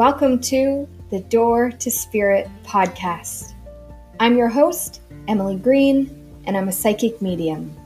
Welcome 0.00 0.40
to 0.44 0.88
the 1.10 1.20
Door 1.20 1.72
to 1.72 1.90
Spirit 1.90 2.48
podcast. 2.64 3.52
I'm 4.18 4.34
your 4.34 4.48
host, 4.48 5.02
Emily 5.28 5.56
Green, 5.56 6.40
and 6.46 6.56
I'm 6.56 6.68
a 6.68 6.72
psychic 6.72 7.20
medium. 7.20 7.76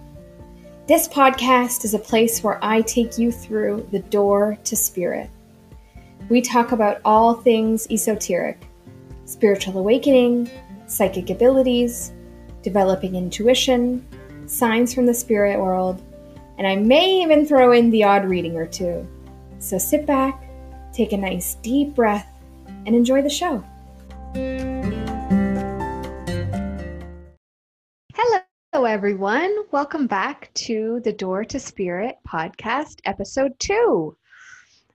This 0.86 1.08
podcast 1.08 1.84
is 1.84 1.92
a 1.92 1.98
place 1.98 2.40
where 2.40 2.64
I 2.64 2.82
take 2.82 3.18
you 3.18 3.32
through 3.32 3.88
the 3.90 3.98
door 3.98 4.56
to 4.62 4.76
spirit. 4.76 5.28
We 6.28 6.40
talk 6.40 6.70
about 6.70 7.00
all 7.04 7.34
things 7.34 7.88
esoteric 7.90 8.64
spiritual 9.24 9.76
awakening, 9.76 10.48
psychic 10.86 11.30
abilities, 11.30 12.12
developing 12.62 13.16
intuition, 13.16 14.06
signs 14.46 14.94
from 14.94 15.06
the 15.06 15.14
spirit 15.14 15.58
world, 15.58 16.00
and 16.58 16.66
I 16.68 16.76
may 16.76 17.22
even 17.22 17.44
throw 17.44 17.72
in 17.72 17.90
the 17.90 18.04
odd 18.04 18.24
reading 18.24 18.54
or 18.54 18.68
two. 18.68 19.04
So 19.58 19.78
sit 19.78 20.06
back, 20.06 20.43
take 20.94 21.12
a 21.12 21.16
nice 21.16 21.56
deep 21.56 21.92
breath, 21.94 22.28
and 22.86 22.94
enjoy 22.94 23.20
the 23.20 23.28
show. 23.28 23.64
Hello, 28.14 28.84
everyone. 28.84 29.52
Welcome 29.72 30.06
back 30.06 30.50
to 30.54 31.00
the 31.02 31.12
Door 31.12 31.46
to 31.46 31.58
Spirit 31.58 32.16
podcast, 32.26 33.00
episode 33.06 33.58
two. 33.58 34.16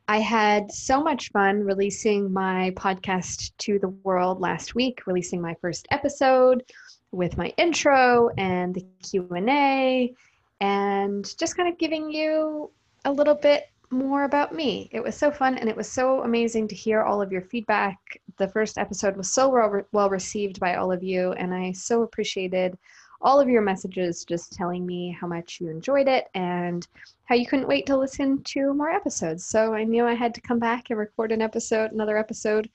I 0.08 0.20
had 0.20 0.72
so 0.72 1.04
much 1.04 1.32
fun 1.32 1.64
releasing 1.66 2.32
my 2.32 2.72
podcast 2.78 3.52
to 3.60 3.78
the 3.78 3.90
world 3.90 4.40
last 4.40 4.76
week, 4.76 5.06
releasing 5.06 5.42
my 5.42 5.56
first 5.62 5.86
episode 5.92 6.64
with 7.12 7.38
my 7.38 7.54
intro 7.58 8.30
and 8.38 8.74
the 8.74 8.86
Q&A 9.04 10.14
and 10.62 11.38
just 11.38 11.58
kind 11.58 11.68
of 11.72 11.78
giving 11.78 12.10
you 12.10 12.72
a 13.06 13.12
little 13.12 13.36
bit 13.36 13.66
more 13.92 14.24
about 14.24 14.54
me. 14.54 14.90
It 14.92 15.04
was 15.04 15.16
so 15.16 15.32
fun 15.32 15.58
and 15.58 15.70
it 15.70 15.76
was 15.76 15.90
so 15.90 16.24
amazing 16.24 16.68
to 16.68 16.76
hear 16.76 17.04
all 17.04 17.22
of 17.22 17.32
your 17.32 17.42
feedback. 17.42 17.98
The 18.38 18.48
first 18.48 18.78
episode 18.78 19.18
was 19.18 19.32
so 19.32 19.50
well, 19.50 19.82
well 19.92 20.10
received 20.10 20.60
by 20.60 20.76
all 20.76 20.92
of 20.92 21.04
you, 21.04 21.34
and 21.34 21.54
I 21.54 21.72
so 21.72 22.04
appreciated 22.04 22.78
all 23.22 23.40
of 23.40 23.50
your 23.50 23.62
messages 23.62 24.24
just 24.24 24.54
telling 24.54 24.86
me 24.86 25.12
how 25.20 25.28
much 25.28 25.60
you 25.60 25.70
enjoyed 25.70 26.08
it 26.08 26.28
and 26.36 26.88
how 27.26 27.36
you 27.36 27.46
couldn't 27.46 27.68
wait 27.68 27.86
to 27.86 27.98
listen 27.98 28.42
to 28.44 28.74
more 28.74 28.90
episodes. 28.90 29.46
So 29.46 29.74
I 29.74 29.84
knew 29.84 30.06
I 30.06 30.14
had 30.14 30.34
to 30.36 30.42
come 30.42 30.60
back 30.60 30.90
and 30.90 30.98
record 30.98 31.32
an 31.32 31.42
episode, 31.42 31.92
another 31.92 32.18
episode 32.18 32.70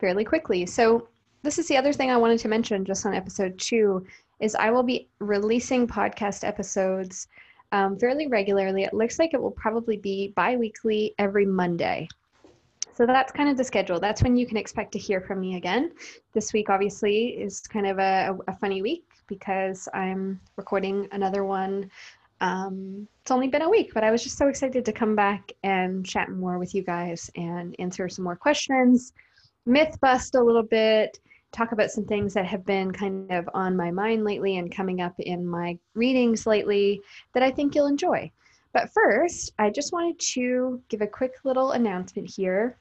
fairly 0.00 0.24
quickly. 0.24 0.66
So 0.66 1.08
this 1.42 1.58
is 1.58 1.68
the 1.68 1.76
other 1.76 1.92
thing 1.92 2.10
I 2.10 2.16
wanted 2.16 2.40
to 2.40 2.48
mention 2.48 2.84
just 2.84 3.06
on 3.06 3.14
episode 3.14 3.58
two 3.58 4.04
is 4.40 4.54
I 4.54 4.70
will 4.70 4.82
be 4.82 5.08
releasing 5.20 5.86
podcast 5.86 6.46
episodes 6.46 7.28
um, 7.74 7.98
fairly 7.98 8.28
regularly. 8.28 8.84
It 8.84 8.94
looks 8.94 9.18
like 9.18 9.34
it 9.34 9.42
will 9.42 9.50
probably 9.50 9.96
be 9.96 10.28
bi-weekly 10.36 11.12
every 11.18 11.44
Monday. 11.44 12.06
So 12.94 13.04
that's 13.04 13.32
kind 13.32 13.48
of 13.48 13.56
the 13.56 13.64
schedule. 13.64 13.98
That's 13.98 14.22
when 14.22 14.36
you 14.36 14.46
can 14.46 14.56
expect 14.56 14.92
to 14.92 14.98
hear 15.00 15.20
from 15.20 15.40
me 15.40 15.56
again. 15.56 15.90
This 16.34 16.52
week, 16.52 16.70
obviously, 16.70 17.30
is 17.30 17.60
kind 17.62 17.88
of 17.88 17.98
a, 17.98 18.38
a 18.46 18.54
funny 18.58 18.80
week 18.80 19.02
because 19.26 19.88
I'm 19.92 20.40
recording 20.54 21.08
another 21.10 21.44
one. 21.44 21.90
Um, 22.40 23.08
it's 23.22 23.32
only 23.32 23.48
been 23.48 23.62
a 23.62 23.68
week, 23.68 23.90
but 23.92 24.04
I 24.04 24.12
was 24.12 24.22
just 24.22 24.38
so 24.38 24.46
excited 24.46 24.84
to 24.84 24.92
come 24.92 25.16
back 25.16 25.50
and 25.64 26.06
chat 26.06 26.30
more 26.30 26.60
with 26.60 26.76
you 26.76 26.84
guys 26.84 27.28
and 27.34 27.74
answer 27.80 28.08
some 28.08 28.22
more 28.22 28.36
questions, 28.36 29.12
myth 29.66 29.98
bust 30.00 30.36
a 30.36 30.40
little 30.40 30.62
bit, 30.62 31.18
talk 31.54 31.72
about 31.72 31.90
some 31.90 32.04
things 32.04 32.34
that 32.34 32.46
have 32.46 32.66
been 32.66 32.90
kind 32.90 33.30
of 33.30 33.48
on 33.54 33.76
my 33.76 33.90
mind 33.90 34.24
lately 34.24 34.56
and 34.56 34.74
coming 34.74 35.00
up 35.00 35.14
in 35.20 35.46
my 35.46 35.78
readings 35.94 36.46
lately 36.46 37.00
that 37.32 37.42
I 37.42 37.50
think 37.50 37.74
you'll 37.74 37.86
enjoy. 37.86 38.30
But 38.72 38.90
first, 38.92 39.52
I 39.58 39.70
just 39.70 39.92
wanted 39.92 40.18
to 40.34 40.82
give 40.88 41.00
a 41.00 41.06
quick 41.06 41.34
little 41.44 41.72
announcement 41.72 42.28
here. 42.28 42.76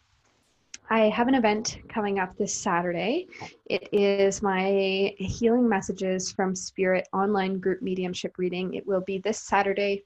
I 0.89 1.01
have 1.09 1.27
an 1.27 1.35
event 1.35 1.77
coming 1.87 2.17
up 2.17 2.35
this 2.35 2.53
Saturday. 2.53 3.27
It 3.67 3.87
is 3.93 4.41
my 4.41 5.13
Healing 5.17 5.69
Messages 5.69 6.31
from 6.31 6.55
Spirit 6.55 7.07
online 7.13 7.59
group 7.59 7.81
mediumship 7.81 8.37
reading. 8.37 8.73
It 8.73 8.85
will 8.87 9.01
be 9.01 9.19
this 9.19 9.39
Saturday, 9.39 10.03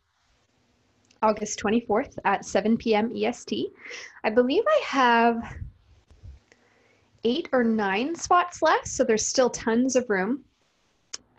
August 1.21 1.59
24th 1.59 2.17
at 2.25 2.45
7 2.45 2.77
p.m. 2.77 3.11
EST. 3.15 3.69
I 4.25 4.29
believe 4.29 4.63
I 4.67 4.81
have 4.83 5.55
eight 7.23 7.49
or 7.51 7.63
nine 7.63 8.15
spots 8.15 8.61
left, 8.61 8.87
so 8.87 9.03
there's 9.03 9.25
still 9.25 9.49
tons 9.49 9.95
of 9.95 10.09
room 10.09 10.43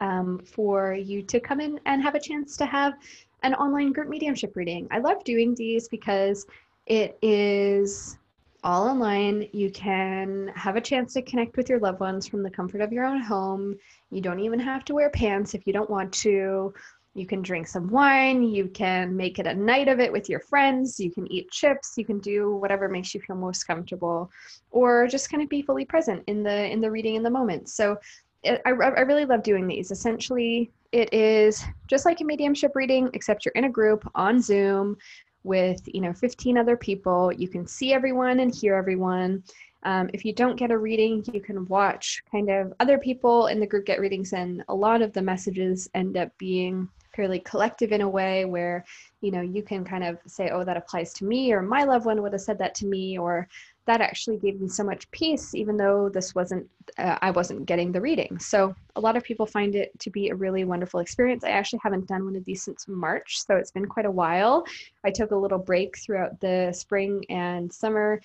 um, 0.00 0.38
for 0.38 0.92
you 0.92 1.22
to 1.22 1.40
come 1.40 1.60
in 1.60 1.80
and 1.86 2.02
have 2.02 2.14
a 2.14 2.20
chance 2.20 2.56
to 2.56 2.66
have 2.66 2.94
an 3.42 3.54
online 3.54 3.92
group 3.92 4.08
mediumship 4.08 4.56
reading. 4.56 4.88
I 4.90 4.98
love 4.98 5.22
doing 5.24 5.54
these 5.54 5.88
because 5.88 6.46
it 6.86 7.18
is 7.22 8.18
all 8.64 8.88
online. 8.88 9.48
You 9.52 9.70
can 9.70 10.50
have 10.56 10.76
a 10.76 10.80
chance 10.80 11.12
to 11.14 11.22
connect 11.22 11.56
with 11.56 11.68
your 11.68 11.78
loved 11.78 12.00
ones 12.00 12.26
from 12.26 12.42
the 12.42 12.50
comfort 12.50 12.80
of 12.80 12.92
your 12.92 13.04
own 13.04 13.20
home. 13.20 13.76
You 14.10 14.20
don't 14.20 14.40
even 14.40 14.58
have 14.58 14.84
to 14.86 14.94
wear 14.94 15.10
pants 15.10 15.54
if 15.54 15.66
you 15.66 15.72
don't 15.72 15.90
want 15.90 16.12
to. 16.14 16.74
You 17.18 17.26
can 17.26 17.42
drink 17.42 17.66
some 17.66 17.88
wine. 17.88 18.44
You 18.44 18.68
can 18.68 19.16
make 19.16 19.40
it 19.40 19.46
a 19.46 19.54
night 19.54 19.88
of 19.88 19.98
it 19.98 20.12
with 20.12 20.28
your 20.28 20.38
friends. 20.38 21.00
You 21.00 21.10
can 21.10 21.30
eat 21.32 21.50
chips. 21.50 21.94
You 21.96 22.04
can 22.04 22.20
do 22.20 22.54
whatever 22.54 22.88
makes 22.88 23.12
you 23.12 23.20
feel 23.20 23.34
most 23.34 23.64
comfortable, 23.64 24.30
or 24.70 25.08
just 25.08 25.28
kind 25.28 25.42
of 25.42 25.48
be 25.48 25.62
fully 25.62 25.84
present 25.84 26.22
in 26.28 26.44
the 26.44 26.70
in 26.70 26.80
the 26.80 26.90
reading 26.90 27.16
in 27.16 27.24
the 27.24 27.30
moment. 27.30 27.68
So, 27.68 27.98
it, 28.44 28.62
I 28.64 28.70
I 28.70 29.00
really 29.00 29.24
love 29.24 29.42
doing 29.42 29.66
these. 29.66 29.90
Essentially, 29.90 30.70
it 30.92 31.12
is 31.12 31.64
just 31.88 32.06
like 32.06 32.20
a 32.20 32.24
mediumship 32.24 32.76
reading, 32.76 33.10
except 33.14 33.44
you're 33.44 33.52
in 33.56 33.64
a 33.64 33.70
group 33.70 34.08
on 34.14 34.40
Zoom 34.40 34.96
with 35.42 35.80
you 35.86 36.00
know 36.00 36.12
15 36.12 36.56
other 36.56 36.76
people. 36.76 37.32
You 37.32 37.48
can 37.48 37.66
see 37.66 37.92
everyone 37.92 38.40
and 38.40 38.54
hear 38.54 38.76
everyone. 38.76 39.42
Um, 39.82 40.10
if 40.12 40.24
you 40.24 40.32
don't 40.32 40.56
get 40.56 40.70
a 40.70 40.78
reading, 40.78 41.24
you 41.32 41.40
can 41.40 41.66
watch 41.66 42.22
kind 42.30 42.48
of 42.48 42.72
other 42.78 42.98
people 42.98 43.46
in 43.46 43.58
the 43.58 43.66
group 43.66 43.86
get 43.86 44.00
readings, 44.00 44.32
and 44.32 44.62
a 44.68 44.74
lot 44.74 45.02
of 45.02 45.12
the 45.12 45.22
messages 45.22 45.88
end 45.94 46.16
up 46.16 46.30
being 46.38 46.88
fairly 47.18 47.40
collective 47.40 47.90
in 47.90 48.00
a 48.00 48.08
way 48.08 48.44
where 48.44 48.84
you 49.22 49.32
know 49.32 49.40
you 49.40 49.60
can 49.60 49.84
kind 49.84 50.04
of 50.04 50.16
say 50.28 50.50
oh 50.50 50.62
that 50.62 50.76
applies 50.76 51.12
to 51.12 51.24
me 51.24 51.52
or 51.52 51.60
my 51.60 51.82
loved 51.82 52.06
one 52.06 52.22
would 52.22 52.32
have 52.32 52.40
said 52.40 52.56
that 52.56 52.76
to 52.76 52.86
me 52.86 53.18
or 53.18 53.48
that 53.86 54.00
actually 54.00 54.36
gave 54.36 54.60
me 54.60 54.68
so 54.68 54.84
much 54.84 55.10
peace 55.10 55.52
even 55.52 55.76
though 55.76 56.08
this 56.08 56.32
wasn't 56.36 56.64
uh, 56.96 57.18
i 57.20 57.32
wasn't 57.32 57.66
getting 57.66 57.90
the 57.90 58.00
reading. 58.00 58.38
So 58.38 58.72
a 58.94 59.00
lot 59.00 59.16
of 59.16 59.24
people 59.24 59.46
find 59.46 59.74
it 59.74 59.90
to 59.98 60.10
be 60.10 60.28
a 60.28 60.34
really 60.36 60.62
wonderful 60.64 61.00
experience. 61.00 61.42
I 61.42 61.50
actually 61.50 61.80
haven't 61.82 62.06
done 62.06 62.24
one 62.24 62.36
of 62.36 62.44
these 62.44 62.62
since 62.62 62.86
march 62.86 63.44
so 63.44 63.56
it's 63.56 63.72
been 63.72 63.86
quite 63.86 64.06
a 64.06 64.16
while. 64.22 64.64
I 65.02 65.10
took 65.10 65.32
a 65.32 65.42
little 65.44 65.58
break 65.58 65.98
throughout 65.98 66.38
the 66.40 66.72
spring 66.72 67.24
and 67.30 67.72
summer 67.72 68.20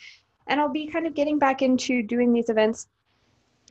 and 0.45 0.59
i'll 0.59 0.77
be 0.81 0.85
kind 0.85 1.07
of 1.07 1.15
getting 1.15 1.39
back 1.39 1.61
into 1.61 2.03
doing 2.03 2.31
these 2.31 2.49
events 2.49 2.87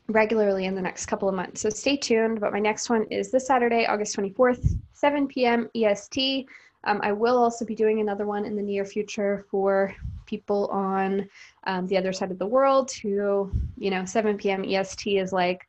regularly 0.09 0.67
in 0.67 0.75
the 0.75 0.83
next 0.83 1.07
couple 1.07 1.29
of 1.29 1.35
months. 1.35 1.61
So 1.61 1.71
stay 1.71 1.97
tuned. 1.97 2.41
But 2.41 2.53
my 2.53 2.59
next 2.59 2.91
one 2.91 3.07
is 3.11 3.31
this 3.31 3.47
Saturday, 3.47 3.87
August 3.87 4.17
24th, 4.17 4.79
7 4.93 5.27
p.m. 5.29 5.69
EST. 5.75 6.47
Um, 6.85 7.01
I 7.03 7.13
will 7.13 7.39
also 7.39 7.65
be 7.65 7.75
doing 7.75 8.01
another 8.01 8.27
one 8.27 8.45
in 8.45 8.57
the 8.57 8.63
near 8.63 8.85
future 8.85 9.47
for 9.51 9.95
people 10.27 10.67
on 10.67 11.29
um, 11.65 11.87
the 11.87 11.97
other 11.97 12.13
side 12.13 12.31
of 12.31 12.39
the 12.39 12.47
world 12.47 12.91
who, 12.91 13.53
you 13.79 13.91
know, 13.91 14.05
7 14.05 14.37
p.m. 14.37 14.65
EST 14.65 15.19
is 15.19 15.33
like 15.33 15.69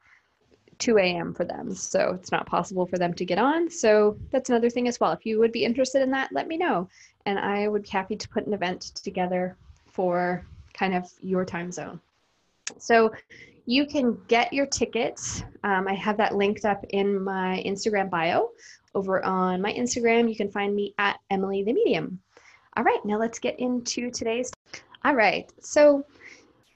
2 0.79 0.97
a.m. 0.97 1.33
for 1.33 1.45
them. 1.45 1.75
So 1.75 2.17
it's 2.19 2.31
not 2.31 2.47
possible 2.47 2.85
for 2.87 2.97
them 2.97 3.13
to 3.13 3.25
get 3.25 3.37
on. 3.37 3.69
So 3.69 4.17
that's 4.31 4.49
another 4.49 4.69
thing 4.69 4.87
as 4.87 4.99
well. 4.99 5.11
If 5.11 5.25
you 5.25 5.39
would 5.39 5.51
be 5.51 5.63
interested 5.63 6.01
in 6.01 6.09
that, 6.11 6.31
let 6.31 6.47
me 6.47 6.57
know. 6.57 6.89
And 7.25 7.37
I 7.37 7.67
would 7.67 7.83
be 7.83 7.89
happy 7.89 8.15
to 8.15 8.29
put 8.29 8.47
an 8.47 8.53
event 8.53 8.81
together 8.95 9.55
for 9.85 10.43
kind 10.73 10.95
of 10.95 11.11
your 11.21 11.45
time 11.45 11.71
zone. 11.71 12.01
So 12.79 13.13
you 13.65 13.85
can 13.85 14.17
get 14.27 14.51
your 14.51 14.65
tickets. 14.65 15.43
Um, 15.63 15.87
I 15.87 15.93
have 15.93 16.17
that 16.17 16.35
linked 16.35 16.65
up 16.65 16.83
in 16.89 17.23
my 17.23 17.63
Instagram 17.65 18.09
bio. 18.09 18.49
Over 18.95 19.23
on 19.25 19.61
my 19.61 19.73
Instagram, 19.73 20.29
you 20.29 20.35
can 20.35 20.51
find 20.51 20.75
me 20.75 20.93
at 20.99 21.19
Emily 21.31 21.63
the 21.63 21.73
Medium. 21.73 22.19
All 22.77 22.83
right, 22.83 22.99
now 23.05 23.17
let's 23.17 23.39
get 23.39 23.59
into 23.59 24.11
today's. 24.11 24.51
All 25.03 25.15
right, 25.15 25.51
so 25.59 26.05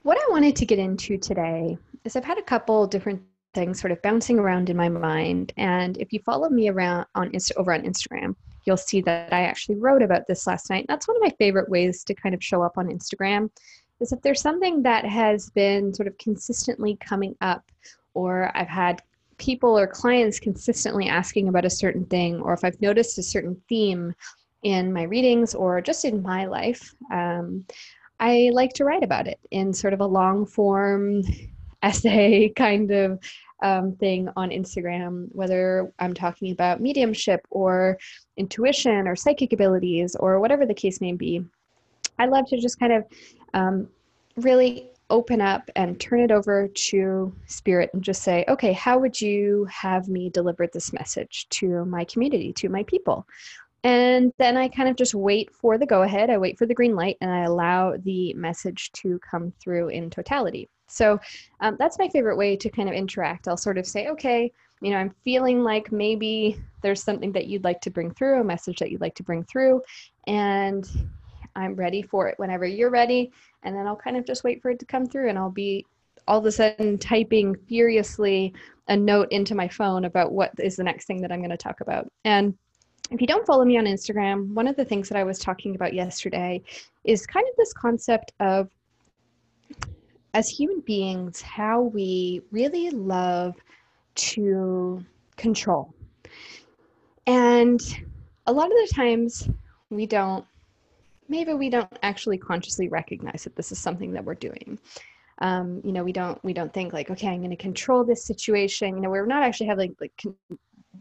what 0.02 0.18
I 0.18 0.30
wanted 0.30 0.56
to 0.56 0.66
get 0.66 0.78
into 0.78 1.18
today 1.18 1.78
is 2.04 2.16
I've 2.16 2.24
had 2.24 2.38
a 2.38 2.42
couple 2.42 2.86
different 2.86 3.22
things 3.54 3.80
sort 3.80 3.92
of 3.92 4.02
bouncing 4.02 4.38
around 4.38 4.68
in 4.68 4.76
my 4.76 4.88
mind, 4.88 5.52
and 5.56 5.96
if 5.98 6.12
you 6.12 6.20
follow 6.20 6.48
me 6.48 6.68
around 6.68 7.06
on 7.14 7.30
Insta 7.30 7.52
over 7.56 7.72
on 7.72 7.82
Instagram, 7.82 8.34
you'll 8.64 8.76
see 8.76 9.00
that 9.02 9.32
I 9.32 9.42
actually 9.42 9.76
wrote 9.76 10.02
about 10.02 10.26
this 10.26 10.46
last 10.46 10.70
night. 10.70 10.86
That's 10.88 11.06
one 11.06 11.16
of 11.16 11.22
my 11.22 11.32
favorite 11.38 11.70
ways 11.70 12.04
to 12.04 12.14
kind 12.14 12.34
of 12.34 12.42
show 12.42 12.62
up 12.62 12.78
on 12.78 12.88
Instagram 12.88 13.48
is 14.00 14.12
if 14.12 14.20
there's 14.22 14.40
something 14.40 14.82
that 14.82 15.04
has 15.04 15.50
been 15.50 15.92
sort 15.92 16.06
of 16.06 16.16
consistently 16.18 16.96
coming 17.00 17.34
up, 17.40 17.64
or 18.14 18.50
I've 18.56 18.68
had 18.68 19.02
people 19.38 19.78
or 19.78 19.86
clients 19.86 20.40
consistently 20.40 21.08
asking 21.08 21.48
about 21.48 21.64
a 21.64 21.70
certain 21.70 22.04
thing, 22.06 22.40
or 22.40 22.52
if 22.52 22.64
I've 22.64 22.80
noticed 22.80 23.18
a 23.18 23.22
certain 23.22 23.60
theme 23.68 24.14
in 24.62 24.92
my 24.92 25.02
readings 25.02 25.54
or 25.54 25.80
just 25.80 26.04
in 26.04 26.22
my 26.22 26.46
life, 26.46 26.94
um, 27.12 27.64
I 28.20 28.50
like 28.52 28.72
to 28.74 28.84
write 28.84 29.04
about 29.04 29.28
it 29.28 29.38
in 29.50 29.72
sort 29.72 29.92
of 29.92 30.00
a 30.00 30.06
long 30.06 30.44
form 30.46 31.22
essay 31.82 32.48
kind 32.48 32.90
of 32.90 33.20
um, 33.62 33.94
thing 33.96 34.28
on 34.36 34.50
Instagram, 34.50 35.28
whether 35.32 35.92
I'm 35.98 36.14
talking 36.14 36.52
about 36.52 36.80
mediumship 36.80 37.46
or 37.50 37.98
intuition 38.36 39.08
or 39.08 39.16
psychic 39.16 39.52
abilities 39.52 40.16
or 40.16 40.40
whatever 40.40 40.66
the 40.66 40.74
case 40.74 41.00
may 41.00 41.12
be. 41.12 41.44
I 42.18 42.26
love 42.26 42.46
to 42.48 42.60
just 42.60 42.80
kind 42.80 42.92
of 42.92 43.04
um, 43.54 43.88
really 44.36 44.90
open 45.10 45.40
up 45.40 45.70
and 45.74 45.98
turn 45.98 46.20
it 46.20 46.30
over 46.30 46.68
to 46.68 47.34
spirit 47.46 47.90
and 47.94 48.02
just 48.02 48.22
say, 48.22 48.44
okay, 48.48 48.72
how 48.72 48.98
would 48.98 49.20
you 49.20 49.66
have 49.70 50.08
me 50.08 50.28
deliver 50.28 50.66
this 50.66 50.92
message 50.92 51.46
to 51.50 51.84
my 51.86 52.04
community, 52.04 52.52
to 52.52 52.68
my 52.68 52.82
people? 52.84 53.26
And 53.84 54.32
then 54.38 54.56
I 54.56 54.68
kind 54.68 54.88
of 54.88 54.96
just 54.96 55.14
wait 55.14 55.50
for 55.52 55.78
the 55.78 55.86
go 55.86 56.02
ahead, 56.02 56.30
I 56.30 56.36
wait 56.36 56.58
for 56.58 56.66
the 56.66 56.74
green 56.74 56.94
light, 56.94 57.16
and 57.20 57.30
I 57.30 57.44
allow 57.44 57.96
the 57.96 58.34
message 58.34 58.90
to 58.92 59.18
come 59.20 59.52
through 59.60 59.88
in 59.88 60.10
totality. 60.10 60.68
So 60.88 61.20
um, 61.60 61.76
that's 61.78 61.98
my 61.98 62.08
favorite 62.08 62.36
way 62.36 62.56
to 62.56 62.70
kind 62.70 62.88
of 62.88 62.94
interact. 62.94 63.46
I'll 63.46 63.56
sort 63.56 63.78
of 63.78 63.86
say, 63.86 64.08
okay, 64.08 64.52
you 64.80 64.90
know, 64.90 64.96
I'm 64.96 65.14
feeling 65.24 65.62
like 65.62 65.92
maybe 65.92 66.60
there's 66.82 67.02
something 67.02 67.32
that 67.32 67.46
you'd 67.46 67.64
like 67.64 67.80
to 67.82 67.90
bring 67.90 68.12
through, 68.12 68.40
a 68.40 68.44
message 68.44 68.78
that 68.78 68.90
you'd 68.90 69.00
like 69.00 69.14
to 69.16 69.22
bring 69.22 69.44
through, 69.44 69.82
and 70.26 70.88
I'm 71.58 71.74
ready 71.74 72.02
for 72.02 72.28
it 72.28 72.38
whenever 72.38 72.64
you're 72.66 72.90
ready. 72.90 73.30
And 73.62 73.74
then 73.74 73.86
I'll 73.86 73.96
kind 73.96 74.16
of 74.16 74.24
just 74.24 74.44
wait 74.44 74.62
for 74.62 74.70
it 74.70 74.78
to 74.78 74.86
come 74.86 75.06
through, 75.06 75.28
and 75.28 75.38
I'll 75.38 75.50
be 75.50 75.84
all 76.26 76.38
of 76.38 76.46
a 76.46 76.52
sudden 76.52 76.98
typing 76.98 77.54
furiously 77.68 78.52
a 78.88 78.96
note 78.96 79.28
into 79.30 79.54
my 79.54 79.68
phone 79.68 80.04
about 80.04 80.32
what 80.32 80.52
is 80.58 80.76
the 80.76 80.84
next 80.84 81.06
thing 81.06 81.20
that 81.22 81.32
I'm 81.32 81.40
going 81.40 81.50
to 81.50 81.56
talk 81.56 81.80
about. 81.80 82.10
And 82.24 82.56
if 83.10 83.20
you 83.20 83.26
don't 83.26 83.46
follow 83.46 83.64
me 83.64 83.78
on 83.78 83.84
Instagram, 83.84 84.52
one 84.52 84.68
of 84.68 84.76
the 84.76 84.84
things 84.84 85.08
that 85.08 85.16
I 85.16 85.24
was 85.24 85.38
talking 85.38 85.74
about 85.74 85.94
yesterday 85.94 86.62
is 87.04 87.26
kind 87.26 87.46
of 87.48 87.56
this 87.56 87.72
concept 87.72 88.32
of 88.40 88.68
as 90.34 90.48
human 90.48 90.80
beings, 90.80 91.40
how 91.40 91.80
we 91.80 92.42
really 92.50 92.90
love 92.90 93.54
to 94.14 95.04
control. 95.36 95.94
And 97.26 97.80
a 98.46 98.52
lot 98.52 98.66
of 98.66 98.72
the 98.72 98.92
times 98.94 99.48
we 99.90 100.06
don't, 100.06 100.44
maybe 101.28 101.54
we 101.54 101.70
don't 101.70 101.98
actually 102.02 102.38
consciously 102.38 102.88
recognize 102.88 103.44
that 103.44 103.56
this 103.56 103.72
is 103.72 103.78
something 103.78 104.12
that 104.12 104.24
we're 104.24 104.34
doing. 104.34 104.78
Um, 105.40 105.80
you 105.84 105.92
know, 105.92 106.02
we 106.02 106.12
don't 106.12 106.42
we 106.42 106.52
don't 106.52 106.72
think 106.72 106.92
like, 106.92 107.10
okay, 107.10 107.28
I'm 107.28 107.38
going 107.38 107.50
to 107.50 107.56
control 107.56 108.04
this 108.04 108.24
situation. 108.24 108.96
You 108.96 109.02
know, 109.02 109.10
we're 109.10 109.26
not 109.26 109.44
actually 109.44 109.68
having 109.68 109.94
like 110.00 110.12
con- 110.20 110.34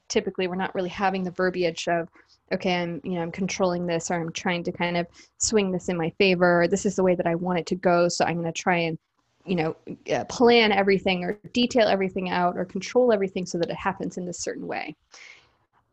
typically 0.09 0.47
we're 0.47 0.55
not 0.55 0.73
really 0.75 0.89
having 0.89 1.23
the 1.23 1.31
verbiage 1.31 1.87
of 1.87 2.07
okay 2.53 2.81
i'm 2.81 3.01
you 3.03 3.11
know 3.13 3.21
i'm 3.21 3.31
controlling 3.31 3.85
this 3.85 4.09
or 4.09 4.15
i'm 4.15 4.31
trying 4.31 4.63
to 4.63 4.71
kind 4.71 4.97
of 4.97 5.07
swing 5.37 5.71
this 5.71 5.89
in 5.89 5.97
my 5.97 6.09
favor 6.11 6.61
or 6.61 6.67
this 6.67 6.85
is 6.85 6.95
the 6.95 7.03
way 7.03 7.15
that 7.15 7.27
i 7.27 7.35
want 7.35 7.59
it 7.59 7.65
to 7.65 7.75
go 7.75 8.07
so 8.07 8.25
i'm 8.25 8.35
going 8.35 8.45
to 8.45 8.51
try 8.51 8.77
and 8.77 8.97
you 9.45 9.55
know 9.55 9.75
uh, 10.13 10.23
plan 10.25 10.71
everything 10.71 11.23
or 11.23 11.39
detail 11.53 11.87
everything 11.87 12.29
out 12.29 12.57
or 12.57 12.65
control 12.65 13.11
everything 13.11 13.45
so 13.45 13.57
that 13.57 13.69
it 13.69 13.75
happens 13.75 14.17
in 14.17 14.25
this 14.25 14.39
certain 14.39 14.67
way 14.67 14.95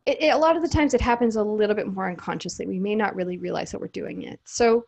it, 0.07 0.23
it, 0.23 0.29
a 0.29 0.39
lot 0.39 0.57
of 0.57 0.63
the 0.63 0.69
times 0.69 0.95
it 0.95 1.01
happens 1.01 1.37
a 1.37 1.43
little 1.43 1.75
bit 1.75 1.87
more 1.87 2.09
unconsciously. 2.09 2.67
We 2.67 2.79
may 2.79 2.95
not 2.95 3.15
really 3.15 3.39
realize 3.39 3.71
that 3.71 3.81
we're 3.81 3.89
doing 3.89 4.23
it. 4.23 4.41
So 4.45 4.87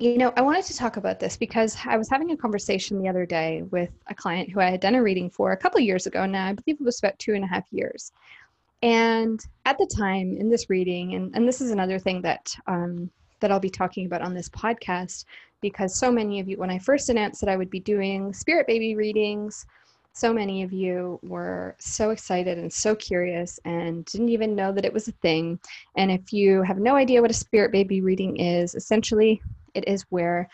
you 0.00 0.16
know 0.16 0.32
i 0.36 0.40
wanted 0.40 0.64
to 0.64 0.76
talk 0.76 0.96
about 0.96 1.18
this 1.18 1.36
because 1.36 1.76
i 1.84 1.96
was 1.96 2.08
having 2.08 2.30
a 2.30 2.36
conversation 2.36 3.02
the 3.02 3.08
other 3.08 3.26
day 3.26 3.62
with 3.72 3.90
a 4.06 4.14
client 4.14 4.48
who 4.48 4.60
i 4.60 4.70
had 4.70 4.78
done 4.78 4.94
a 4.94 5.02
reading 5.02 5.28
for 5.28 5.50
a 5.50 5.56
couple 5.56 5.76
of 5.76 5.84
years 5.84 6.06
ago 6.06 6.24
now. 6.24 6.46
I 6.46 6.52
believe 6.52 6.76
it 6.80 6.84
was 6.84 7.00
about 7.00 7.18
two 7.18 7.34
and 7.34 7.42
a 7.42 7.48
half 7.48 7.64
years. 7.72 8.12
And 8.82 9.44
at 9.64 9.76
the 9.78 9.86
time 9.86 10.36
in 10.36 10.48
this 10.48 10.70
reading, 10.70 11.14
and, 11.14 11.34
and 11.34 11.48
this 11.48 11.60
is 11.60 11.70
another 11.70 11.98
thing 11.98 12.22
that 12.22 12.54
um, 12.66 13.10
that 13.40 13.50
I'll 13.50 13.60
be 13.60 13.70
talking 13.70 14.06
about 14.06 14.22
on 14.22 14.34
this 14.34 14.48
podcast, 14.48 15.24
because 15.60 15.98
so 15.98 16.10
many 16.10 16.40
of 16.40 16.48
you, 16.48 16.56
when 16.56 16.70
I 16.70 16.78
first 16.78 17.08
announced 17.08 17.40
that 17.40 17.50
I 17.50 17.56
would 17.56 17.70
be 17.70 17.80
doing 17.80 18.32
spirit 18.32 18.66
baby 18.66 18.94
readings, 18.94 19.66
so 20.12 20.32
many 20.32 20.62
of 20.62 20.72
you 20.72 21.20
were 21.22 21.76
so 21.78 22.10
excited 22.10 22.58
and 22.58 22.72
so 22.72 22.94
curious 22.94 23.60
and 23.64 24.04
didn't 24.06 24.30
even 24.30 24.54
know 24.54 24.72
that 24.72 24.84
it 24.84 24.92
was 24.92 25.08
a 25.08 25.12
thing. 25.12 25.60
And 25.96 26.10
if 26.10 26.32
you 26.32 26.62
have 26.62 26.78
no 26.78 26.96
idea 26.96 27.22
what 27.22 27.30
a 27.30 27.34
spirit 27.34 27.70
baby 27.70 28.00
reading 28.00 28.36
is, 28.38 28.74
essentially 28.74 29.40
it 29.74 29.86
is 29.86 30.02
where 30.10 30.48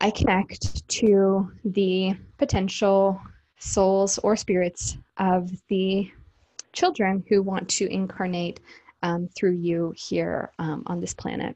I 0.00 0.10
connect 0.10 0.88
to 0.88 1.52
the 1.64 2.14
potential 2.38 3.20
souls 3.58 4.18
or 4.18 4.36
spirits 4.36 4.96
of 5.18 5.50
the 5.68 6.10
children 6.72 7.24
who 7.28 7.42
want 7.42 7.68
to 7.68 7.92
incarnate 7.92 8.60
um, 9.02 9.28
through 9.28 9.56
you 9.56 9.92
here 9.96 10.52
um, 10.58 10.82
on 10.86 11.00
this 11.00 11.14
planet. 11.14 11.54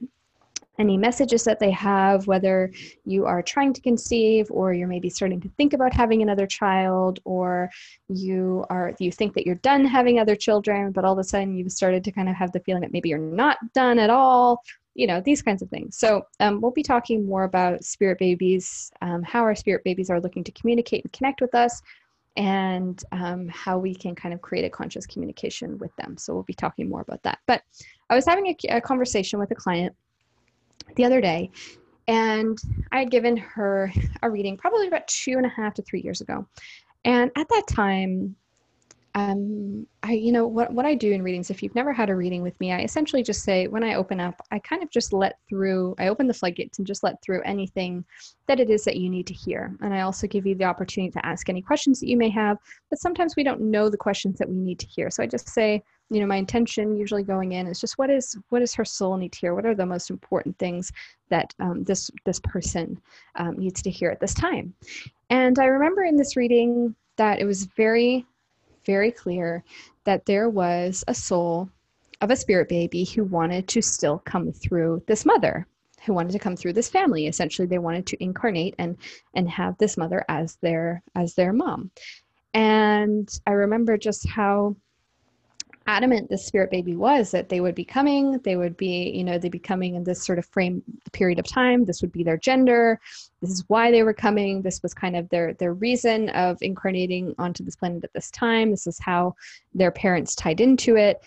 Any 0.79 0.97
messages 0.97 1.45
that 1.45 1.61
they 1.61 1.71
have, 1.71 2.27
whether 2.27 2.73
you 3.05 3.27
are 3.27 3.43
trying 3.43 3.73
to 3.75 3.81
conceive 3.81 4.51
or 4.51 4.73
you're 4.73 4.89
maybe 4.89 5.09
starting 5.09 5.41
to 5.43 5.49
think 5.57 5.73
about 5.73 5.95
having 5.95 6.23
another 6.23 6.47
child, 6.47 7.21
or 7.25 7.71
you 8.09 8.65
are 8.71 8.93
you 8.99 9.13
think 9.13 9.35
that 9.35 9.47
you're 9.47 9.55
done 9.57 9.85
having 9.85 10.19
other 10.19 10.35
children, 10.35 10.91
but 10.91 11.05
all 11.05 11.13
of 11.13 11.19
a 11.19 11.25
sudden 11.25 11.57
you've 11.57 11.73
started 11.73 12.03
to 12.05 12.13
kind 12.13 12.29
of 12.29 12.35
have 12.35 12.53
the 12.53 12.61
feeling 12.61 12.83
that 12.83 12.93
maybe 12.93 13.09
you're 13.09 13.19
not 13.19 13.59
done 13.73 13.99
at 13.99 14.11
all, 14.11 14.63
you 14.95 15.07
know 15.07 15.21
these 15.21 15.43
kinds 15.43 15.61
of 15.61 15.69
things 15.71 15.99
so 15.99 16.23
um, 16.39 16.61
we'll 16.61 16.71
be 16.71 16.83
talking 16.83 17.27
more 17.27 17.43
about 17.43 17.83
spirit 17.83 18.17
babies 18.17 18.93
um, 19.03 19.25
how 19.25 19.43
our 19.43 19.57
spirit 19.57 19.83
babies 19.83 20.09
are 20.09 20.21
looking 20.21 20.45
to 20.45 20.53
communicate 20.53 21.03
and 21.03 21.13
connect 21.13 21.41
with 21.41 21.53
us 21.53 21.83
and 22.37 23.05
um, 23.13 23.49
how 23.49 23.79
we 23.79 23.95
can 23.95 24.15
kind 24.15 24.35
of 24.35 24.41
create 24.41 24.65
a 24.65 24.71
conscious 24.71 25.07
communication 25.07 25.79
with 25.79 25.95
them. 25.97 26.17
So 26.17 26.35
we'll 26.35 26.43
be 26.43 26.55
talking 26.55 26.89
more 26.89 27.01
about 27.01 27.23
that. 27.23 27.39
But 27.47 27.63
I 28.11 28.15
was 28.15 28.27
having 28.27 28.49
a, 28.49 28.57
a 28.77 28.81
conversation 28.81 29.39
with 29.39 29.51
a 29.53 29.55
client 29.55 29.95
the 30.97 31.05
other 31.05 31.21
day, 31.21 31.51
and 32.07 32.59
I 32.93 33.01
had 33.01 33.11
given 33.11 33.37
her 33.37 33.93
a 34.23 34.31
reading 34.31 34.57
probably 34.57 34.87
about 34.87 35.09
two 35.09 35.33
and 35.33 35.47
a 35.47 35.49
half 35.49 35.75
to 35.75 35.83
three 35.83 36.03
years 36.03 36.21
ago. 36.21 36.47
And 37.05 37.31
at 37.37 37.49
that 37.49 37.65
time, 37.69 38.37
um, 39.17 39.87
I, 40.03 40.13
you 40.13 40.33
know, 40.33 40.47
what, 40.47 40.73
what 40.73 40.87
I 40.87 40.95
do 40.95 41.13
in 41.13 41.23
readings, 41.23 41.49
if 41.49 41.63
you've 41.63 41.75
never 41.77 41.93
had 41.93 42.11
a 42.11 42.17
reading 42.17 42.43
with 42.43 42.59
me, 42.59 42.73
I 42.73 42.81
essentially 42.81 43.23
just 43.23 43.45
say, 43.45 43.69
when 43.69 43.85
I 43.85 43.95
open 43.95 44.19
up, 44.19 44.41
I 44.51 44.59
kind 44.59 44.83
of 44.83 44.91
just 44.91 45.13
let 45.13 45.39
through, 45.49 45.95
I 46.01 46.09
open 46.09 46.27
the 46.27 46.35
floodgates 46.35 46.79
and 46.79 46.87
just 46.87 47.05
let 47.05 47.23
through 47.23 47.43
anything 47.43 48.05
that 48.49 48.59
it 48.59 48.71
is 48.71 48.83
that 48.85 48.97
you 48.97 49.09
need 49.09 49.29
to 49.29 49.35
hear. 49.35 49.77
And 49.83 49.95
I 49.95 50.01
also 50.01 50.27
give 50.27 50.47
you 50.47 50.57
the 50.57 50.65
opportunity 50.65 51.13
to 51.13 51.25
ask 51.25 51.49
any 51.49 51.63
questions 51.63 52.01
that 52.01 52.09
you 52.09 52.17
may 52.17 52.31
have, 52.31 52.59
but 52.91 52.99
sometimes 52.99 53.37
we 53.37 53.45
don't 53.45 53.61
know 53.61 53.89
the 53.89 53.97
questions 53.97 54.37
that 54.39 54.49
we 54.49 54.57
need 54.57 54.81
to 54.81 54.87
hear. 54.87 55.11
So 55.11 55.23
I 55.23 55.27
just 55.27 55.49
say, 55.49 55.85
you 56.11 56.21
know, 56.21 56.27
my 56.27 56.37
intention 56.37 56.97
usually 56.97 57.23
going 57.23 57.53
in 57.53 57.67
is 57.67 57.81
just 57.81 57.99
what 57.99 58.11
is, 58.11 58.37
what 58.51 58.61
does 58.61 58.75
her 58.75 58.85
soul 58.85 59.17
need 59.17 59.33
to 59.33 59.41
hear? 59.41 59.55
What 59.55 59.67
are 59.67 59.75
the 59.75 59.87
most 59.87 60.11
important 60.11 60.59
things 60.59 60.93
that 61.31 61.55
um, 61.61 61.85
this, 61.85 62.11
this 62.25 62.41
person 62.41 63.01
um, 63.37 63.59
needs 63.59 63.83
to 63.83 63.91
hear 63.91 64.11
at 64.11 64.21
this 64.21 64.35
time? 64.35 64.75
And 65.31 65.59
I 65.59 65.65
remember 65.65 66.05
in 66.05 66.17
this 66.17 66.37
reading 66.37 66.95
that 67.17 67.41
it 67.41 67.45
was 67.45 67.65
very 67.65 68.27
very 68.85 69.11
clear 69.11 69.65
that 70.05 70.27
there 70.27 70.49
was 70.49 71.05
a 71.09 71.15
soul 71.15 71.69
of 72.21 72.31
a 72.31 72.37
spirit 72.37 72.69
baby 72.69 73.05
who 73.05 73.25
wanted 73.25 73.69
to 73.69 73.83
still 73.83 74.19
come 74.19 74.53
through 74.53 75.03
this 75.07 75.25
mother 75.25 75.67
who 76.05 76.13
wanted 76.13 76.33
to 76.33 76.39
come 76.39 76.57
through 76.57 76.73
this 76.73 76.89
family 76.89 77.27
essentially 77.27 77.67
they 77.67 77.79
wanted 77.79 78.07
to 78.07 78.23
incarnate 78.23 78.75
and 78.79 78.97
and 79.35 79.49
have 79.49 79.77
this 79.79 79.97
mother 79.97 80.25
as 80.29 80.57
their 80.57 81.03
as 81.15 81.35
their 81.35 81.53
mom 81.53 81.91
and 82.53 83.41
i 83.47 83.51
remember 83.51 83.97
just 83.97 84.29
how 84.29 84.77
adamant 85.87 86.29
the 86.31 86.39
spirit 86.39 86.71
baby 86.71 86.97
was 86.97 87.31
that 87.31 87.49
they 87.49 87.61
would 87.61 87.75
be 87.75 87.85
coming 87.85 88.39
they 88.45 88.57
would 88.57 88.77
be 88.77 89.11
you 89.15 89.23
know 89.23 89.39
they'd 89.39 89.53
be 89.53 89.59
coming 89.59 89.95
in 89.95 90.05
this 90.05 90.25
sort 90.25 90.39
of 90.39 90.47
frame 90.47 90.83
period 91.13 91.39
of 91.39 91.47
time 91.47 91.85
this 91.85 92.01
would 92.01 92.13
be 92.13 92.23
their 92.23 92.39
gender 92.39 92.99
this 93.43 93.51
is 93.51 93.65
why 93.69 93.91
they 93.91 94.03
were 94.03 94.15
coming 94.15 94.63
this 94.63 94.83
was 94.83 94.95
kind 94.95 95.15
of 95.15 95.29
their 95.29 95.53
their 95.55 95.75
reason 95.75 96.31
of 96.31 96.57
incarnating 96.63 97.35
onto 97.39 97.63
this 97.63 97.77
planet 97.77 98.03
at 98.03 98.13
this 98.15 98.31
time 98.31 98.71
this 98.71 98.87
is 98.87 98.99
how 98.99 99.35
their 99.75 99.91
parents 99.91 100.35
tied 100.35 100.61
into 100.61 100.97
it. 100.97 101.23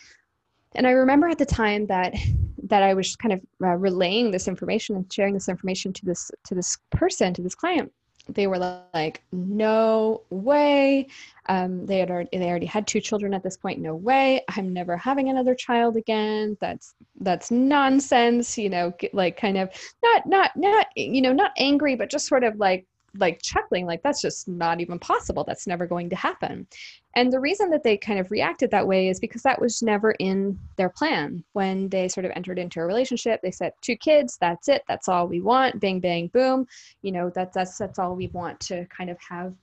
And 0.76 0.88
i 0.88 0.92
remember 0.92 1.28
at 1.28 1.38
the 1.38 1.46
time 1.46 1.86
that 1.88 2.16
that 2.64 2.84
i 2.84 2.94
was 2.94 3.16
kind 3.16 3.34
of 3.34 3.42
uh, 3.64 3.76
relaying 3.76 4.32
this 4.32 4.48
information 4.48 4.96
and 4.96 5.12
sharing 5.12 5.34
this 5.34 5.50
information 5.50 5.94
to 5.94 6.06
this 6.06 6.32
to 6.46 6.56
this 6.56 6.78
person 6.92 7.34
to 7.34 7.42
this 7.42 7.56
client 7.56 7.92
they 8.30 8.48
were 8.48 8.58
like, 8.94 9.24
no 9.32 10.22
way. 10.30 11.08
Um, 11.50 11.86
they 11.86 12.00
had 12.00 12.12
already, 12.12 12.38
they 12.38 12.50
already 12.50 12.66
had 12.66 12.88
two 12.88 13.00
children 13.00 13.34
at 13.34 13.44
this 13.44 13.58
point. 13.58 13.80
No 13.80 13.96
way. 13.96 14.44
I'm 14.50 14.74
never 14.74 14.98
having 14.98 15.30
another 15.30 15.56
child 15.56 15.96
again. 15.98 16.58
That's 16.60 16.94
that's 17.20 17.52
nonsense. 17.52 18.58
You 18.58 18.70
know, 18.70 18.94
like 19.14 19.38
kind 19.38 19.58
of 19.58 19.70
not 20.04 20.26
not 20.26 20.52
not 20.56 20.88
you 20.96 21.22
know 21.22 21.34
not 21.34 21.52
angry, 21.58 21.96
but 21.96 22.10
just 22.10 22.28
sort 22.28 22.44
of 22.44 22.58
like 22.58 22.86
like 23.16 23.42
chuckling 23.42 23.86
like 23.86 24.04
that's 24.04 24.22
just 24.22 24.48
not 24.48 24.80
even 24.80 25.00
possible. 25.00 25.44
That's 25.44 25.68
never 25.68 25.86
going 25.86 26.10
to 26.10 26.16
happen. 26.16 26.68
And 27.16 27.32
the 27.32 27.40
reason 27.40 27.70
that 27.72 27.84
they 27.84 27.98
kind 27.98 28.20
of 28.20 28.30
reacted 28.32 28.70
that 28.72 28.88
way 28.88 29.08
is 29.08 29.20
because 29.20 29.42
that 29.44 29.60
was 29.60 29.82
never 29.82 30.12
in 30.20 30.60
their 30.76 30.90
plan. 30.90 31.44
When 31.54 31.90
they 31.90 32.08
sort 32.08 32.26
of 32.26 32.32
entered 32.36 32.60
into 32.60 32.80
a 32.80 32.86
relationship 32.86 33.42
they 33.42 33.52
said 33.52 33.74
two 33.82 33.96
kids 33.96 34.38
that's 34.40 34.68
it. 34.68 34.84
That's 34.88 35.08
all 35.08 35.28
we 35.28 35.42
want. 35.42 35.80
Bang 35.80 36.00
bang 36.00 36.28
boom. 36.28 36.68
You 37.02 37.12
know 37.12 37.30
that, 37.32 37.54
that's 37.54 37.78
that's 37.78 38.00
all 38.00 38.16
we 38.16 38.28
want 38.28 38.60
to 38.62 38.86
kind 38.86 39.10
of 39.10 39.18
have. 39.28 39.54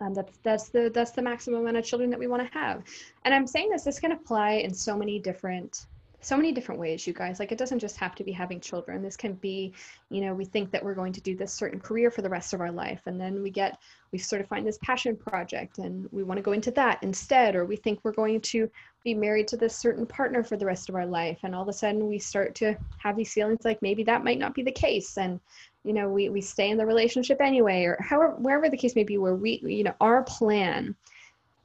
Um, 0.00 0.14
that's 0.14 0.38
that's 0.42 0.68
the 0.70 0.90
that's 0.92 1.12
the 1.12 1.22
maximum 1.22 1.60
amount 1.60 1.76
of 1.76 1.84
children 1.84 2.10
that 2.10 2.18
we 2.18 2.26
want 2.26 2.42
to 2.46 2.58
have. 2.58 2.82
And 3.24 3.34
i'm 3.34 3.46
saying 3.46 3.70
this 3.70 3.84
this 3.84 4.00
can 4.00 4.12
apply 4.12 4.52
in 4.54 4.74
so 4.74 4.96
many 4.96 5.18
different 5.18 5.86
so 6.24 6.36
many 6.36 6.52
different 6.52 6.80
ways 6.80 7.06
you 7.06 7.12
guys. 7.12 7.38
Like 7.38 7.52
it 7.52 7.58
doesn't 7.58 7.78
just 7.78 7.96
have 7.98 8.14
to 8.16 8.24
be 8.24 8.32
having 8.32 8.60
children. 8.60 9.02
This 9.02 9.16
can 9.16 9.34
be 9.34 9.72
you 10.10 10.20
know 10.20 10.32
we 10.32 10.44
think 10.44 10.70
that 10.70 10.84
we're 10.84 10.94
going 10.94 11.12
to 11.12 11.20
do 11.20 11.36
this 11.36 11.52
certain 11.52 11.80
career 11.80 12.10
for 12.10 12.22
the 12.22 12.28
rest 12.28 12.54
of 12.54 12.60
our 12.60 12.70
life 12.70 13.00
and 13.06 13.20
then 13.20 13.42
we 13.42 13.50
get 13.50 13.78
we 14.12 14.18
sort 14.18 14.40
of 14.40 14.48
find 14.48 14.66
this 14.66 14.78
passion 14.78 15.16
project 15.16 15.78
and 15.78 16.08
we 16.12 16.22
want 16.22 16.38
to 16.38 16.42
go 16.42 16.52
into 16.52 16.70
that 16.70 17.02
instead 17.02 17.56
or 17.56 17.64
we 17.64 17.76
think 17.76 17.98
we're 18.02 18.12
going 18.12 18.40
to 18.40 18.70
be 19.02 19.12
married 19.12 19.48
to 19.48 19.56
this 19.56 19.76
certain 19.76 20.06
partner 20.06 20.44
for 20.44 20.56
the 20.56 20.64
rest 20.64 20.88
of 20.88 20.94
our 20.94 21.06
life 21.06 21.38
and 21.42 21.54
all 21.54 21.62
of 21.62 21.68
a 21.68 21.72
sudden 21.72 22.08
we 22.08 22.18
start 22.18 22.54
to 22.54 22.76
have 22.98 23.16
these 23.16 23.32
feelings 23.32 23.64
like 23.64 23.80
maybe 23.82 24.04
that 24.04 24.24
might 24.24 24.38
not 24.38 24.54
be 24.54 24.62
the 24.62 24.70
case 24.70 25.18
and 25.18 25.40
you 25.84 25.92
know 25.92 26.08
we, 26.08 26.28
we 26.28 26.40
stay 26.40 26.70
in 26.70 26.78
the 26.78 26.86
relationship 26.86 27.40
anyway 27.40 27.82
or 27.84 27.96
however 28.00 28.34
wherever 28.36 28.68
the 28.68 28.76
case 28.76 28.94
may 28.94 29.04
be 29.04 29.18
where 29.18 29.34
we 29.34 29.60
you 29.64 29.82
know 29.82 29.94
our 30.00 30.22
plan 30.22 30.94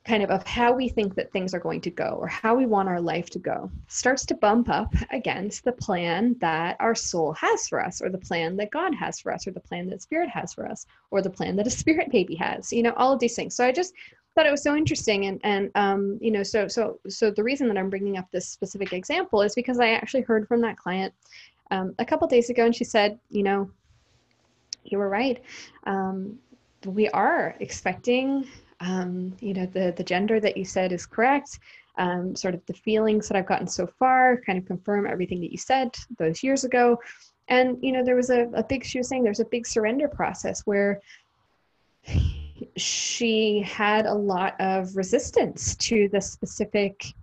kind 0.09 0.23
of 0.23 0.31
of 0.31 0.45
how 0.47 0.71
we 0.71 0.89
think 0.89 1.13
that 1.13 1.31
things 1.31 1.53
are 1.53 1.59
going 1.59 1.79
to 1.79 1.91
go 1.91 2.17
or 2.19 2.27
how 2.27 2.55
we 2.55 2.65
want 2.65 2.89
our 2.89 2.99
life 2.99 3.29
to 3.29 3.37
go 3.37 3.69
starts 3.87 4.25
to 4.25 4.33
bump 4.33 4.67
up 4.67 4.91
against 5.11 5.63
the 5.63 5.71
plan 5.71 6.35
that 6.41 6.75
our 6.79 6.95
soul 6.95 7.31
has 7.33 7.67
for 7.67 7.79
us 7.79 8.01
or 8.01 8.09
the 8.09 8.17
plan 8.17 8.57
that 8.57 8.71
god 8.71 8.91
has 8.95 9.19
for 9.19 9.31
us 9.31 9.45
or 9.45 9.51
the 9.51 9.59
plan 9.59 9.87
that 9.87 10.01
spirit 10.01 10.27
has 10.27 10.51
for 10.51 10.67
us 10.67 10.87
or 11.11 11.21
the 11.21 11.29
plan 11.29 11.55
that 11.55 11.67
a 11.67 11.69
spirit 11.83 12.11
baby 12.11 12.33
has 12.33 12.73
you 12.73 12.81
know 12.81 12.93
all 12.97 13.13
of 13.13 13.19
these 13.19 13.35
things. 13.35 13.53
So 13.55 13.63
i 13.63 13.71
just 13.71 13.93
thought 14.33 14.47
it 14.47 14.51
was 14.51 14.63
so 14.63 14.75
interesting 14.75 15.27
and 15.27 15.39
and 15.43 15.69
um, 15.75 16.17
you 16.19 16.31
know 16.31 16.43
so 16.43 16.67
so 16.67 16.99
so 17.07 17.29
the 17.29 17.43
reason 17.43 17.67
that 17.67 17.77
i'm 17.77 17.89
bringing 17.89 18.17
up 18.17 18.27
this 18.31 18.47
specific 18.47 18.93
example 18.93 19.43
is 19.43 19.53
because 19.53 19.79
i 19.79 19.89
actually 19.89 20.21
heard 20.21 20.47
from 20.47 20.59
that 20.61 20.75
client 20.77 21.13
um, 21.69 21.93
a 21.99 22.05
couple 22.05 22.27
days 22.27 22.49
ago 22.49 22.65
and 22.65 22.75
she 22.75 22.83
said 22.83 23.19
you 23.29 23.43
know 23.43 23.69
you 24.83 24.97
were 24.97 25.09
right. 25.09 25.41
Um, 25.85 26.39
we 26.85 27.09
are 27.09 27.55
expecting 27.59 28.47
um, 28.81 29.35
you 29.39 29.53
know 29.53 29.65
the 29.65 29.93
the 29.97 30.03
gender 30.03 30.39
that 30.39 30.57
you 30.57 30.65
said 30.65 30.91
is 30.91 31.05
correct 31.05 31.59
um, 31.97 32.35
sort 32.35 32.53
of 32.53 32.65
the 32.65 32.73
feelings 32.73 33.27
that 33.27 33.37
i've 33.37 33.45
gotten 33.45 33.67
so 33.67 33.85
far 33.85 34.41
kind 34.45 34.57
of 34.57 34.65
confirm 34.65 35.05
everything 35.05 35.41
that 35.41 35.51
you 35.51 35.57
said 35.57 35.93
those 36.17 36.43
years 36.43 36.63
ago 36.63 36.97
and 37.47 37.77
you 37.81 37.91
know 37.91 38.03
there 38.03 38.15
was 38.15 38.29
a, 38.29 38.49
a 38.53 38.63
big 38.63 38.85
she 38.85 38.97
was 38.99 39.07
saying 39.07 39.23
there's 39.23 39.39
a 39.39 39.45
big 39.45 39.67
surrender 39.67 40.07
process 40.07 40.61
where 40.65 41.01
she 42.75 43.61
had 43.61 44.05
a 44.05 44.13
lot 44.13 44.55
of 44.59 44.95
resistance 44.95 45.75
to 45.75 46.09
the 46.09 46.21
specific 46.21 47.13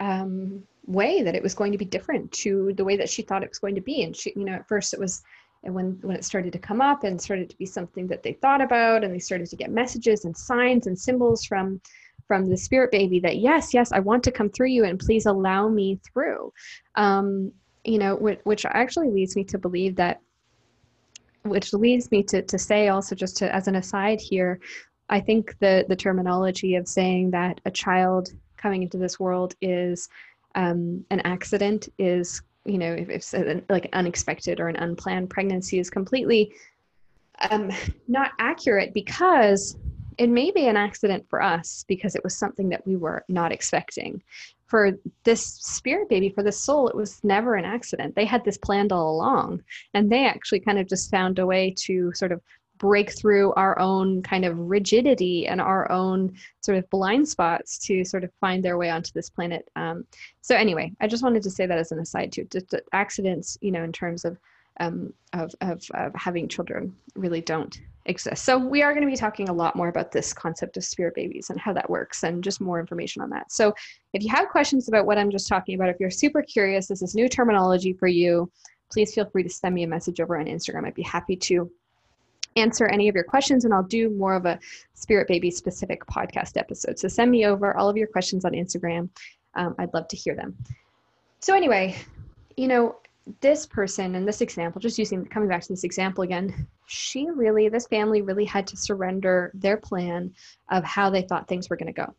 um, 0.00 0.62
way 0.86 1.22
that 1.22 1.34
it 1.34 1.42
was 1.42 1.54
going 1.54 1.72
to 1.72 1.78
be 1.78 1.84
different 1.84 2.30
to 2.32 2.72
the 2.76 2.84
way 2.84 2.96
that 2.96 3.08
she 3.08 3.22
thought 3.22 3.42
it 3.42 3.48
was 3.48 3.58
going 3.58 3.74
to 3.74 3.80
be. 3.80 4.02
And 4.02 4.14
she, 4.14 4.32
you 4.36 4.44
know, 4.44 4.52
at 4.52 4.68
first 4.68 4.94
it 4.94 5.00
was 5.00 5.22
when 5.62 5.98
when 6.02 6.16
it 6.16 6.24
started 6.24 6.52
to 6.52 6.58
come 6.58 6.80
up 6.80 7.04
and 7.04 7.20
started 7.20 7.50
to 7.50 7.56
be 7.56 7.66
something 7.66 8.06
that 8.08 8.22
they 8.22 8.32
thought 8.34 8.60
about, 8.60 9.04
and 9.04 9.12
they 9.12 9.18
started 9.18 9.48
to 9.48 9.56
get 9.56 9.70
messages 9.70 10.24
and 10.24 10.36
signs 10.36 10.86
and 10.86 10.98
symbols 10.98 11.44
from 11.44 11.80
from 12.26 12.46
the 12.46 12.56
spirit 12.56 12.90
baby 12.90 13.20
that 13.20 13.38
yes, 13.38 13.72
yes, 13.72 13.92
I 13.92 14.00
want 14.00 14.24
to 14.24 14.32
come 14.32 14.50
through 14.50 14.68
you, 14.68 14.84
and 14.84 14.98
please 14.98 15.26
allow 15.26 15.68
me 15.68 16.00
through. 16.12 16.52
Um, 16.94 17.52
you 17.84 17.98
know, 17.98 18.16
which, 18.16 18.40
which 18.42 18.66
actually 18.66 19.10
leads 19.10 19.36
me 19.36 19.44
to 19.44 19.58
believe 19.58 19.94
that 19.96 20.20
which 21.48 21.72
leads 21.72 22.10
me 22.10 22.22
to, 22.24 22.42
to 22.42 22.58
say 22.58 22.88
also 22.88 23.14
just 23.14 23.36
to 23.38 23.54
as 23.54 23.68
an 23.68 23.76
aside 23.76 24.20
here 24.20 24.58
i 25.08 25.20
think 25.20 25.56
the 25.60 25.84
the 25.88 25.96
terminology 25.96 26.74
of 26.74 26.88
saying 26.88 27.30
that 27.30 27.60
a 27.64 27.70
child 27.70 28.30
coming 28.56 28.82
into 28.82 28.98
this 28.98 29.20
world 29.20 29.54
is 29.60 30.08
um, 30.54 31.04
an 31.10 31.20
accident 31.20 31.88
is 31.98 32.42
you 32.66 32.78
know 32.78 32.94
if 32.98 33.32
like 33.68 33.84
an 33.86 33.90
unexpected 33.92 34.60
or 34.60 34.68
an 34.68 34.76
unplanned 34.76 35.30
pregnancy 35.30 35.78
is 35.78 35.90
completely 35.90 36.52
um, 37.50 37.70
not 38.08 38.32
accurate 38.38 38.94
because 38.94 39.76
it 40.18 40.30
may 40.30 40.50
be 40.50 40.66
an 40.66 40.76
accident 40.76 41.26
for 41.28 41.42
us 41.42 41.84
because 41.88 42.14
it 42.14 42.24
was 42.24 42.34
something 42.34 42.70
that 42.70 42.86
we 42.86 42.96
were 42.96 43.22
not 43.28 43.52
expecting 43.52 44.22
for 44.66 44.92
this 45.24 45.44
spirit 45.46 46.08
baby, 46.08 46.28
for 46.28 46.42
this 46.42 46.60
soul, 46.60 46.88
it 46.88 46.96
was 46.96 47.22
never 47.22 47.54
an 47.54 47.64
accident. 47.64 48.14
They 48.14 48.24
had 48.24 48.44
this 48.44 48.58
planned 48.58 48.92
all 48.92 49.10
along. 49.10 49.62
And 49.94 50.10
they 50.10 50.26
actually 50.26 50.60
kind 50.60 50.78
of 50.78 50.88
just 50.88 51.10
found 51.10 51.38
a 51.38 51.46
way 51.46 51.72
to 51.78 52.12
sort 52.14 52.32
of 52.32 52.40
break 52.78 53.16
through 53.16 53.52
our 53.54 53.78
own 53.78 54.22
kind 54.22 54.44
of 54.44 54.58
rigidity 54.58 55.46
and 55.46 55.60
our 55.60 55.90
own 55.90 56.32
sort 56.60 56.78
of 56.78 56.88
blind 56.90 57.28
spots 57.28 57.78
to 57.78 58.04
sort 58.04 58.24
of 58.24 58.30
find 58.40 58.64
their 58.64 58.78
way 58.78 58.90
onto 58.90 59.12
this 59.12 59.30
planet. 59.30 59.68
Um, 59.76 60.04
so 60.40 60.54
anyway, 60.54 60.92
I 61.00 61.06
just 61.06 61.22
wanted 61.22 61.42
to 61.42 61.50
say 61.50 61.66
that 61.66 61.78
as 61.78 61.92
an 61.92 61.98
aside 61.98 62.32
too. 62.32 62.46
Just 62.50 62.74
accidents, 62.92 63.58
you 63.60 63.72
know, 63.72 63.84
in 63.84 63.92
terms 63.92 64.24
of 64.24 64.38
um, 64.80 65.12
of, 65.32 65.54
of, 65.60 65.82
of 65.94 66.14
having 66.14 66.48
children 66.48 66.94
really 67.14 67.40
don't 67.40 67.80
exist. 68.04 68.44
So 68.44 68.58
we 68.58 68.82
are 68.82 68.92
going 68.92 69.06
to 69.06 69.10
be 69.10 69.16
talking 69.16 69.48
a 69.48 69.52
lot 69.52 69.74
more 69.74 69.88
about 69.88 70.12
this 70.12 70.32
concept 70.32 70.76
of 70.76 70.84
spirit 70.84 71.14
babies 71.14 71.50
and 71.50 71.58
how 71.58 71.72
that 71.72 71.88
works 71.88 72.24
and 72.24 72.44
just 72.44 72.60
more 72.60 72.78
information 72.78 73.22
on 73.22 73.30
that. 73.30 73.50
So 73.50 73.74
if 74.12 74.22
you 74.22 74.30
have 74.30 74.48
questions 74.48 74.88
about 74.88 75.06
what 75.06 75.18
I'm 75.18 75.30
just 75.30 75.48
talking 75.48 75.74
about, 75.74 75.88
if 75.88 75.96
you're 75.98 76.10
super 76.10 76.42
curious, 76.42 76.86
this 76.86 77.02
is 77.02 77.14
new 77.14 77.28
terminology 77.28 77.92
for 77.92 78.06
you, 78.06 78.50
please 78.92 79.14
feel 79.14 79.28
free 79.28 79.42
to 79.42 79.48
send 79.48 79.74
me 79.74 79.82
a 79.82 79.88
message 79.88 80.20
over 80.20 80.38
on 80.38 80.46
Instagram. 80.46 80.86
I'd 80.86 80.94
be 80.94 81.02
happy 81.02 81.36
to 81.36 81.70
answer 82.56 82.86
any 82.86 83.08
of 83.08 83.14
your 83.14 83.24
questions 83.24 83.64
and 83.64 83.72
I'll 83.72 83.82
do 83.82 84.10
more 84.10 84.34
of 84.34 84.46
a 84.46 84.58
spirit 84.94 85.28
baby 85.28 85.50
specific 85.50 86.04
podcast 86.06 86.56
episode. 86.56 86.98
So 86.98 87.08
send 87.08 87.30
me 87.30 87.46
over 87.46 87.76
all 87.76 87.88
of 87.88 87.96
your 87.96 88.08
questions 88.08 88.44
on 88.44 88.52
Instagram. 88.52 89.08
Um, 89.54 89.74
I'd 89.78 89.92
love 89.94 90.08
to 90.08 90.16
hear 90.16 90.34
them. 90.34 90.56
So 91.40 91.54
anyway, 91.54 91.96
you 92.56 92.68
know, 92.68 92.96
this 93.40 93.66
person 93.66 94.14
and 94.14 94.26
this 94.26 94.40
example, 94.40 94.80
just 94.80 94.98
using 94.98 95.24
coming 95.26 95.48
back 95.48 95.62
to 95.62 95.68
this 95.68 95.84
example 95.84 96.22
again, 96.22 96.66
she 96.86 97.28
really, 97.30 97.68
this 97.68 97.86
family 97.86 98.22
really 98.22 98.44
had 98.44 98.66
to 98.68 98.76
surrender 98.76 99.50
their 99.54 99.76
plan 99.76 100.32
of 100.70 100.84
how 100.84 101.10
they 101.10 101.22
thought 101.22 101.48
things 101.48 101.68
were 101.68 101.76
going 101.76 101.92
to 101.92 101.92
go. 101.92 102.14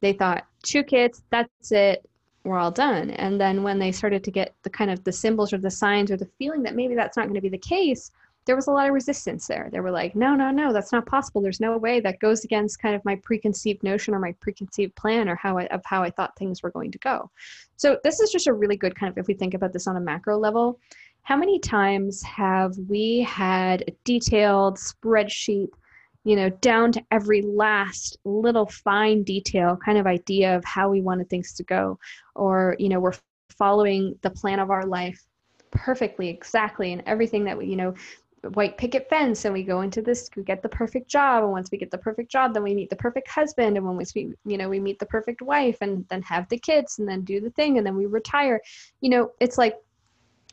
They 0.00 0.12
thought 0.12 0.46
two 0.62 0.84
kids, 0.84 1.22
that's 1.30 1.72
it, 1.72 2.08
we're 2.44 2.58
all 2.58 2.70
done. 2.70 3.10
And 3.10 3.40
then 3.40 3.62
when 3.62 3.78
they 3.78 3.90
started 3.90 4.22
to 4.24 4.30
get 4.30 4.54
the 4.62 4.70
kind 4.70 4.90
of 4.90 5.02
the 5.02 5.12
symbols 5.12 5.52
or 5.52 5.58
the 5.58 5.70
signs 5.70 6.10
or 6.10 6.16
the 6.16 6.28
feeling 6.38 6.62
that 6.62 6.76
maybe 6.76 6.94
that's 6.94 7.16
not 7.16 7.24
going 7.24 7.34
to 7.34 7.40
be 7.40 7.48
the 7.48 7.58
case, 7.58 8.10
there 8.46 8.56
was 8.56 8.66
a 8.66 8.70
lot 8.70 8.86
of 8.86 8.94
resistance 8.94 9.46
there. 9.46 9.68
They 9.72 9.80
were 9.80 9.90
like, 9.90 10.14
no, 10.14 10.34
no, 10.34 10.50
no, 10.50 10.72
that's 10.72 10.92
not 10.92 11.06
possible. 11.06 11.40
There's 11.40 11.60
no 11.60 11.78
way 11.78 12.00
that 12.00 12.20
goes 12.20 12.44
against 12.44 12.78
kind 12.78 12.94
of 12.94 13.04
my 13.04 13.16
preconceived 13.16 13.82
notion 13.82 14.14
or 14.14 14.18
my 14.18 14.32
preconceived 14.40 14.94
plan 14.96 15.28
or 15.28 15.36
how 15.36 15.58
I, 15.58 15.66
of 15.66 15.82
how 15.84 16.02
I 16.02 16.10
thought 16.10 16.36
things 16.36 16.62
were 16.62 16.70
going 16.70 16.90
to 16.92 16.98
go. 16.98 17.30
So 17.76 17.98
this 18.04 18.20
is 18.20 18.30
just 18.30 18.46
a 18.46 18.52
really 18.52 18.76
good 18.76 18.94
kind 18.94 19.10
of, 19.10 19.18
if 19.18 19.26
we 19.26 19.34
think 19.34 19.54
about 19.54 19.72
this 19.72 19.86
on 19.86 19.96
a 19.96 20.00
macro 20.00 20.38
level, 20.38 20.78
how 21.22 21.36
many 21.36 21.58
times 21.58 22.22
have 22.22 22.76
we 22.88 23.20
had 23.20 23.82
a 23.88 23.94
detailed 24.04 24.76
spreadsheet, 24.76 25.68
you 26.24 26.36
know, 26.36 26.50
down 26.50 26.92
to 26.92 27.02
every 27.10 27.40
last 27.40 28.18
little 28.24 28.66
fine 28.66 29.22
detail 29.22 29.78
kind 29.82 29.96
of 29.96 30.06
idea 30.06 30.54
of 30.54 30.64
how 30.64 30.90
we 30.90 31.00
wanted 31.00 31.30
things 31.30 31.54
to 31.54 31.62
go? 31.62 31.98
Or, 32.34 32.76
you 32.78 32.90
know, 32.90 33.00
we're 33.00 33.14
following 33.56 34.18
the 34.20 34.30
plan 34.30 34.58
of 34.58 34.70
our 34.70 34.84
life 34.84 35.24
perfectly 35.74 36.28
exactly 36.28 36.92
and 36.92 37.02
everything 37.04 37.44
that 37.44 37.58
we 37.58 37.66
you 37.66 37.76
know 37.76 37.92
white 38.52 38.76
picket 38.76 39.08
fence 39.08 39.44
and 39.44 39.54
we 39.54 39.62
go 39.62 39.80
into 39.80 40.02
this 40.02 40.28
we 40.36 40.42
get 40.42 40.62
the 40.62 40.68
perfect 40.68 41.08
job 41.08 41.42
and 41.42 41.52
once 41.52 41.70
we 41.70 41.78
get 41.78 41.90
the 41.90 41.98
perfect 41.98 42.30
job 42.30 42.52
then 42.52 42.62
we 42.62 42.74
meet 42.74 42.90
the 42.90 42.96
perfect 42.96 43.28
husband 43.28 43.76
and 43.76 43.86
when 43.86 43.96
we 43.96 44.34
you 44.44 44.58
know 44.58 44.68
we 44.68 44.78
meet 44.78 44.98
the 44.98 45.06
perfect 45.06 45.40
wife 45.42 45.78
and 45.80 46.06
then 46.08 46.22
have 46.22 46.48
the 46.48 46.58
kids 46.58 46.98
and 46.98 47.08
then 47.08 47.22
do 47.22 47.40
the 47.40 47.50
thing 47.50 47.78
and 47.78 47.86
then 47.86 47.96
we 47.96 48.06
retire. 48.06 48.60
You 49.00 49.10
know 49.10 49.32
it's 49.40 49.58
like 49.58 49.76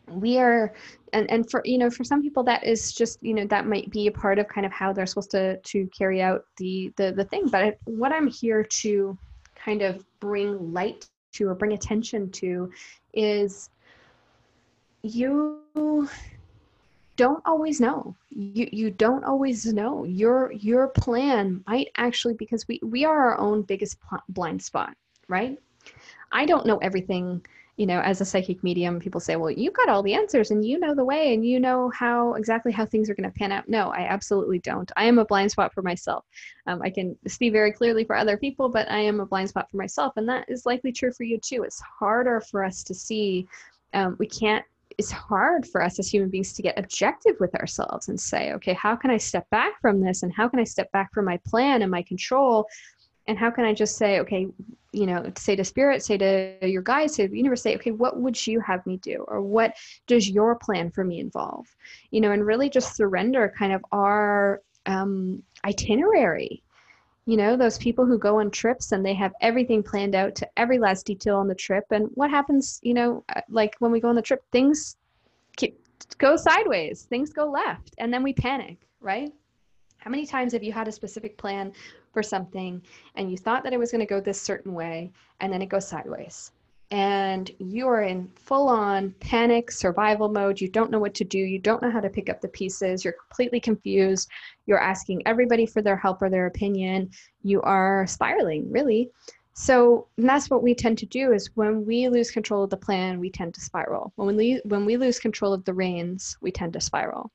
we 0.08 0.38
are 0.38 0.74
and 1.14 1.30
and 1.30 1.50
for 1.50 1.62
you 1.66 1.78
know 1.78 1.90
for 1.90 2.04
some 2.04 2.22
people 2.22 2.44
that 2.44 2.66
is 2.66 2.92
just 2.94 3.22
you 3.22 3.34
know 3.34 3.46
that 3.46 3.68
might 3.68 3.90
be 3.92 4.08
a 4.08 4.12
part 4.12 4.40
of 4.40 4.48
kind 4.48 4.66
of 4.66 4.72
how 4.72 4.92
they're 4.92 5.06
supposed 5.06 5.32
to 5.32 5.58
to 5.58 5.88
carry 5.88 6.22
out 6.22 6.46
the 6.58 6.92
the 6.98 7.12
the 7.12 7.26
thing. 7.26 7.48
But 7.48 7.78
what 7.86 8.12
i'm 8.12 8.28
here 8.28 8.64
to 8.64 9.18
kind 9.56 9.82
of 9.82 10.04
bring 10.20 10.74
light 10.74 11.08
to 11.34 11.48
or 11.48 11.56
bring 11.56 11.74
attention 11.74 12.30
to 12.32 12.72
is 13.14 13.70
you 15.04 15.60
don't 17.16 17.42
always 17.46 17.80
know. 17.80 18.16
You 18.30 18.68
you 18.72 18.92
don't 18.92 19.24
always 19.24 19.66
know. 19.74 20.04
Your 20.06 20.52
your 20.54 20.88
plan 20.90 21.64
might 21.68 21.90
actually 21.98 22.36
because 22.36 22.68
we 22.68 22.80
we 22.84 23.06
are 23.06 23.32
our 23.32 23.38
own 23.38 23.62
biggest 23.64 23.98
blind 24.30 24.62
spot 24.62 24.96
right? 25.32 25.58
I 26.32 26.46
don't 26.46 26.68
know 26.68 26.78
everything 26.78 27.44
you 27.78 27.86
know 27.88 28.02
as 28.02 28.20
a 28.20 28.26
psychic 28.26 28.62
medium 28.64 29.00
people 29.00 29.22
say 29.22 29.38
well 29.38 29.50
you've 29.50 29.74
got 29.74 29.88
all 29.88 30.04
the 30.04 30.14
answers 30.14 30.52
and 30.52 30.64
you 30.64 30.78
know 30.78 30.94
the 30.94 31.06
way 31.06 31.34
and 31.34 31.46
you 31.46 31.58
know 31.58 31.90
how 31.98 32.34
exactly 32.34 32.72
how 32.72 32.86
things 32.86 33.10
are 33.10 33.16
going 33.16 33.32
to 33.32 33.40
pan 33.40 33.52
out. 33.52 33.68
No 33.68 33.90
i 33.92 34.02
absolutely 34.02 34.60
don't. 34.60 34.92
I 34.98 35.06
am 35.06 35.20
a 35.20 35.26
blind 35.26 35.52
spot 35.52 35.74
for 35.74 35.82
myself. 35.82 36.26
Um, 36.68 36.82
i 36.84 36.90
can 36.90 37.18
see 37.28 37.50
very 37.50 37.72
clearly 37.72 38.04
for 38.04 38.16
other 38.16 38.38
people 38.38 38.70
but 38.70 38.92
i 38.92 39.00
am 39.00 39.22
a 39.22 39.26
blind 39.26 39.50
spot 39.50 39.72
for 39.72 39.78
myself 39.78 40.14
and 40.18 40.28
that 40.30 40.46
is 40.50 40.66
likely 40.66 40.92
true 40.92 41.14
for 41.14 41.24
you 41.24 41.40
too. 41.40 41.64
It's 41.64 41.82
harder 41.82 42.42
for 42.42 42.64
us 42.64 42.84
to 42.84 42.94
see 42.94 43.48
um, 43.94 44.16
we 44.20 44.28
can't 44.28 44.66
it's 45.02 45.10
hard 45.10 45.66
for 45.66 45.82
us 45.82 45.98
as 45.98 46.08
human 46.08 46.30
beings 46.30 46.54
to 46.54 46.62
get 46.62 46.78
objective 46.78 47.36
with 47.40 47.56
ourselves 47.56 48.08
and 48.08 48.20
say, 48.20 48.54
okay, 48.54 48.74
how 48.74 48.96
can 48.96 49.10
I 49.10 49.18
step 49.18 49.50
back 49.50 49.82
from 49.82 50.00
this? 50.00 50.22
And 50.22 50.32
how 50.32 50.48
can 50.48 50.60
I 50.60 50.64
step 50.64 50.92
back 50.92 51.12
from 51.12 51.26
my 51.26 51.38
plan 51.38 51.82
and 51.82 51.90
my 51.90 52.04
control? 52.04 52.68
And 53.26 53.36
how 53.36 53.50
can 53.50 53.66
I 53.66 53.74
just 53.74 53.98
say, 53.98 54.20
okay, 54.20 54.46
you 54.92 55.08
know, 55.08 55.32
say 55.36 55.56
to 55.56 55.64
spirit, 55.64 56.04
say 56.04 56.20
to 56.20 56.70
your 56.70 56.84
guides, 56.84 57.16
say 57.16 57.24
to 57.24 57.32
the 57.32 57.38
universe, 57.38 57.64
say, 57.64 57.74
okay, 57.78 57.90
what 57.90 58.20
would 58.20 58.46
you 58.46 58.60
have 58.60 58.86
me 58.86 58.98
do? 58.98 59.26
Or 59.28 59.42
what 59.42 59.74
does 60.06 60.30
your 60.30 60.56
plan 60.56 60.92
for 60.92 61.04
me 61.04 61.20
involve? 61.20 61.66
You 62.12 62.22
know, 62.22 62.32
and 62.32 62.46
really 62.46 62.70
just 62.70 62.96
surrender 62.96 63.52
kind 63.58 63.74
of 63.74 63.84
our 63.92 64.62
um, 64.86 65.42
itinerary 65.66 66.62
you 67.32 67.38
know 67.38 67.56
those 67.56 67.78
people 67.78 68.06
who 68.06 68.18
go 68.18 68.42
on 68.42 68.52
trips 68.52 68.92
and 68.92 69.06
they 69.06 69.14
have 69.14 69.32
everything 69.40 69.82
planned 69.82 70.16
out 70.16 70.36
to 70.36 70.46
every 70.58 70.78
last 70.78 71.06
detail 71.06 71.38
on 71.38 71.48
the 71.48 71.56
trip 71.56 71.86
and 71.92 72.10
what 72.16 72.30
happens 72.30 72.82
you 72.84 72.94
know 72.94 73.24
uh, 73.34 73.40
like 73.48 73.74
when 73.80 73.90
we 73.90 74.02
go 74.02 74.10
on 74.10 74.16
the 74.16 74.22
trip 74.22 74.44
things 74.52 74.98
keep, 75.56 75.80
go 76.18 76.36
sideways 76.36 77.04
things 77.04 77.32
go 77.32 77.50
left 77.50 77.96
and 78.00 78.14
then 78.14 78.22
we 78.22 78.34
panic 78.34 78.86
right 79.00 79.32
How 80.00 80.12
many 80.12 80.26
times 80.26 80.52
have 80.52 80.64
you 80.64 80.74
had 80.74 80.90
a 80.90 80.92
specific 80.92 81.38
plan 81.38 81.72
for 82.12 82.22
something 82.22 82.82
and 83.16 83.32
you 83.32 83.38
thought 83.38 83.64
that 83.64 83.72
it 83.72 83.80
was 83.80 83.92
going 83.92 84.06
to 84.08 84.14
go 84.14 84.20
this 84.20 84.42
certain 84.42 84.74
way 84.74 85.12
and 85.40 85.54
then 85.54 85.62
it 85.62 85.70
goes 85.70 85.88
sideways? 85.88 86.52
And 86.92 87.50
you 87.58 87.88
are 87.88 88.04
in 88.04 88.30
full 88.36 88.68
on 88.68 89.16
panic 89.22 89.72
survival 89.72 90.28
mode. 90.28 90.60
You 90.60 90.68
don't 90.68 90.92
know 90.92 91.00
what 91.00 91.14
to 91.16 91.24
do. 91.24 91.38
You 91.38 91.58
don't 91.58 91.82
know 91.82 91.90
how 91.90 92.02
to 92.02 92.10
pick 92.10 92.30
up 92.30 92.42
the 92.42 92.50
pieces. 92.50 93.04
You're 93.04 93.16
completely 93.28 93.62
confused. 93.62 94.30
You're 94.66 94.82
asking 94.82 95.24
everybody 95.26 95.66
for 95.66 95.82
their 95.82 95.96
help 95.96 96.22
or 96.22 96.30
their 96.30 96.48
opinion. 96.48 97.10
You 97.44 97.62
are 97.62 98.06
spiraling, 98.08 98.70
really. 98.70 99.10
So 99.54 100.08
that's 100.18 100.50
what 100.50 100.64
we 100.64 100.76
tend 100.76 100.98
to 101.00 101.06
do 101.06 101.32
is 101.32 101.52
when 101.56 101.86
we 101.86 102.10
lose 102.10 102.30
control 102.30 102.64
of 102.64 102.70
the 102.70 102.78
plan, 102.78 103.20
we 103.20 103.30
tend 103.30 103.54
to 103.54 103.62
spiral. 103.62 104.12
When 104.16 104.36
we 104.36 104.62
when 104.66 104.86
we 104.86 104.98
lose 104.98 105.20
control 105.20 105.54
of 105.54 105.64
the 105.66 105.74
reins, 105.74 106.38
we 106.42 106.52
tend 106.52 106.74
to 106.74 106.82
spiral. 106.82 107.32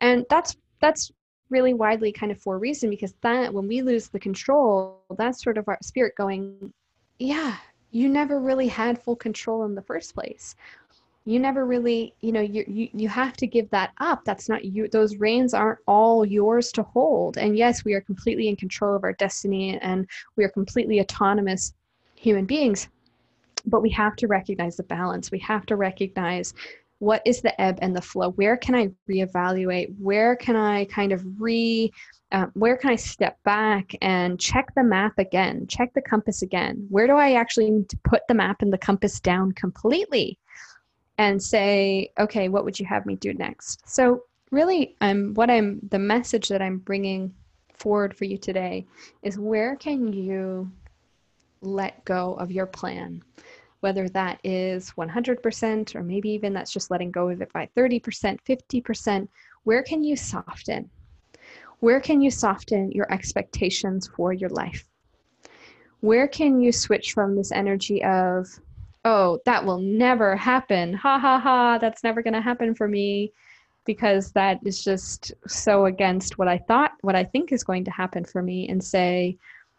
And 0.00 0.24
that's 0.30 0.56
that's 0.80 1.10
really 1.48 1.74
widely 1.74 2.12
kind 2.12 2.30
of 2.30 2.40
for 2.40 2.54
a 2.56 2.58
reason 2.58 2.90
because 2.90 3.14
that 3.22 3.52
when 3.52 3.66
we 3.66 3.82
lose 3.82 4.08
the 4.08 4.20
control, 4.20 5.02
that's 5.18 5.42
sort 5.42 5.58
of 5.58 5.66
our 5.68 5.78
spirit 5.82 6.14
going, 6.16 6.72
yeah, 7.18 7.56
you 7.90 8.08
never 8.08 8.40
really 8.40 8.68
had 8.68 9.02
full 9.02 9.16
control 9.16 9.64
in 9.64 9.74
the 9.74 9.82
first 9.82 10.14
place. 10.14 10.54
You 11.24 11.38
never 11.38 11.66
really 11.66 12.14
you 12.20 12.32
know 12.32 12.40
you, 12.40 12.64
you 12.66 12.88
you 12.92 13.08
have 13.08 13.34
to 13.34 13.46
give 13.46 13.68
that 13.70 13.92
up. 13.98 14.24
That's 14.24 14.48
not 14.48 14.64
you 14.64 14.88
those 14.88 15.16
reins 15.16 15.54
aren't 15.54 15.80
all 15.86 16.24
yours 16.24 16.72
to 16.72 16.82
hold. 16.82 17.36
And 17.36 17.56
yes 17.56 17.84
we 17.84 17.94
are 17.94 18.00
completely 18.00 18.48
in 18.48 18.56
control 18.56 18.96
of 18.96 19.04
our 19.04 19.12
destiny 19.12 19.78
and 19.78 20.08
we 20.36 20.44
are 20.44 20.48
completely 20.48 21.00
autonomous 21.00 21.74
human 22.16 22.46
beings 22.46 22.88
but 23.66 23.82
we 23.82 23.90
have 23.90 24.16
to 24.16 24.26
recognize 24.26 24.76
the 24.76 24.82
balance. 24.84 25.30
We 25.30 25.38
have 25.40 25.66
to 25.66 25.76
recognize 25.76 26.54
what 27.00 27.20
is 27.26 27.42
the 27.42 27.60
ebb 27.60 27.78
and 27.82 27.94
the 27.94 28.00
flow 28.00 28.30
where 28.30 28.56
can 28.56 28.74
i 28.74 28.88
reevaluate 29.10 29.92
where 29.98 30.36
can 30.36 30.54
i 30.54 30.84
kind 30.84 31.12
of 31.12 31.22
re 31.40 31.90
uh, 32.32 32.46
where 32.54 32.76
can 32.76 32.90
I 32.90 32.96
step 32.96 33.42
back 33.42 33.92
and 34.00 34.38
check 34.38 34.72
the 34.76 34.84
map 34.84 35.18
again, 35.18 35.66
check 35.66 35.92
the 35.94 36.02
compass 36.02 36.42
again? 36.42 36.86
Where 36.88 37.06
do 37.06 37.14
I 37.14 37.32
actually 37.32 37.70
need 37.70 37.88
to 37.88 37.98
put 38.04 38.22
the 38.28 38.34
map 38.34 38.62
and 38.62 38.72
the 38.72 38.78
compass 38.78 39.18
down 39.20 39.52
completely 39.52 40.38
and 41.18 41.42
say, 41.42 42.12
okay, 42.18 42.48
what 42.48 42.64
would 42.64 42.78
you 42.78 42.86
have 42.86 43.04
me 43.04 43.16
do 43.16 43.34
next? 43.34 43.88
So, 43.88 44.22
really, 44.50 44.96
I'm 45.00 45.34
what 45.34 45.50
I'm 45.50 45.80
the 45.90 45.98
message 45.98 46.48
that 46.48 46.62
I'm 46.62 46.78
bringing 46.78 47.34
forward 47.74 48.16
for 48.16 48.24
you 48.24 48.38
today 48.38 48.86
is 49.22 49.38
where 49.38 49.74
can 49.76 50.12
you 50.12 50.70
let 51.62 52.04
go 52.04 52.34
of 52.34 52.52
your 52.52 52.66
plan? 52.66 53.22
Whether 53.80 54.08
that 54.10 54.40
is 54.44 54.92
100% 54.96 55.94
or 55.94 56.02
maybe 56.02 56.30
even 56.30 56.52
that's 56.52 56.72
just 56.72 56.90
letting 56.90 57.10
go 57.10 57.28
of 57.28 57.40
it 57.40 57.52
by 57.52 57.68
30%, 57.76 58.38
50%, 58.46 59.28
where 59.64 59.82
can 59.82 60.04
you 60.04 60.16
soften? 60.16 60.90
Where 61.80 62.00
can 62.00 62.20
you 62.20 62.30
soften 62.30 62.92
your 62.92 63.10
expectations 63.12 64.10
for 64.14 64.32
your 64.32 64.50
life? 64.50 64.86
Where 66.00 66.28
can 66.28 66.60
you 66.60 66.72
switch 66.72 67.12
from 67.12 67.36
this 67.36 67.52
energy 67.52 68.02
of, 68.04 68.48
oh, 69.04 69.38
that 69.46 69.64
will 69.64 69.78
never 69.78 70.36
happen. 70.36 70.92
Ha 70.92 71.18
ha 71.18 71.38
ha, 71.38 71.78
that's 71.78 72.04
never 72.04 72.22
going 72.22 72.34
to 72.34 72.40
happen 72.40 72.74
for 72.74 72.88
me 72.88 73.32
because 73.86 74.32
that 74.32 74.60
is 74.64 74.84
just 74.84 75.32
so 75.46 75.86
against 75.86 76.38
what 76.38 76.48
I 76.48 76.58
thought, 76.58 76.92
what 77.00 77.16
I 77.16 77.24
think 77.24 77.50
is 77.50 77.64
going 77.64 77.84
to 77.84 77.90
happen 77.90 78.24
for 78.24 78.42
me, 78.42 78.68
and 78.68 78.82
say, 78.82 79.38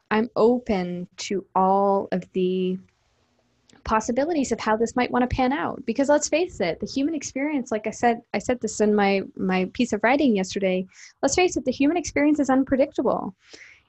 I'm 0.10 0.30
open 0.36 1.08
to 1.18 1.46
all 1.56 2.08
of 2.12 2.24
the 2.34 2.78
possibilities 3.84 4.52
of 4.52 4.60
how 4.60 4.76
this 4.76 4.96
might 4.96 5.12
want 5.12 5.28
to 5.28 5.36
pan 5.36 5.52
out. 5.52 5.84
Because 5.86 6.10
let's 6.10 6.30
face 6.30 6.60
it 6.60 6.80
the 6.80 6.86
human 6.86 7.16
experience 7.16 7.72
like 7.72 7.88
i 7.88 7.92
said 7.92 8.22
i 8.34 8.40
said 8.40 8.60
this 8.62 8.82
in 8.82 8.94
my 8.96 9.22
my 9.36 9.70
piece 9.74 9.94
of 9.94 10.04
writing 10.04 10.36
yesterday 10.36 10.86
let's 11.22 11.36
face 11.36 11.58
it 11.58 11.66
the 11.66 11.72
human 11.72 11.98
experience 11.98 12.40
is 12.40 12.50
unpredictable. 12.50 13.36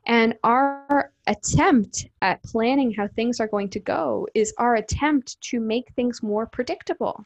And 0.07 0.35
our 0.43 1.13
attempt 1.29 2.07
at 2.23 2.43
planning 2.43 2.93
how 2.93 3.07
things 3.07 3.39
are 3.39 3.47
going 3.47 3.69
to 3.71 3.79
go 3.79 4.27
is 4.35 4.53
our 4.59 4.75
attempt 4.75 5.41
to 5.43 5.61
make 5.61 5.93
things 5.95 6.23
more 6.25 6.45
predictable. 6.45 7.25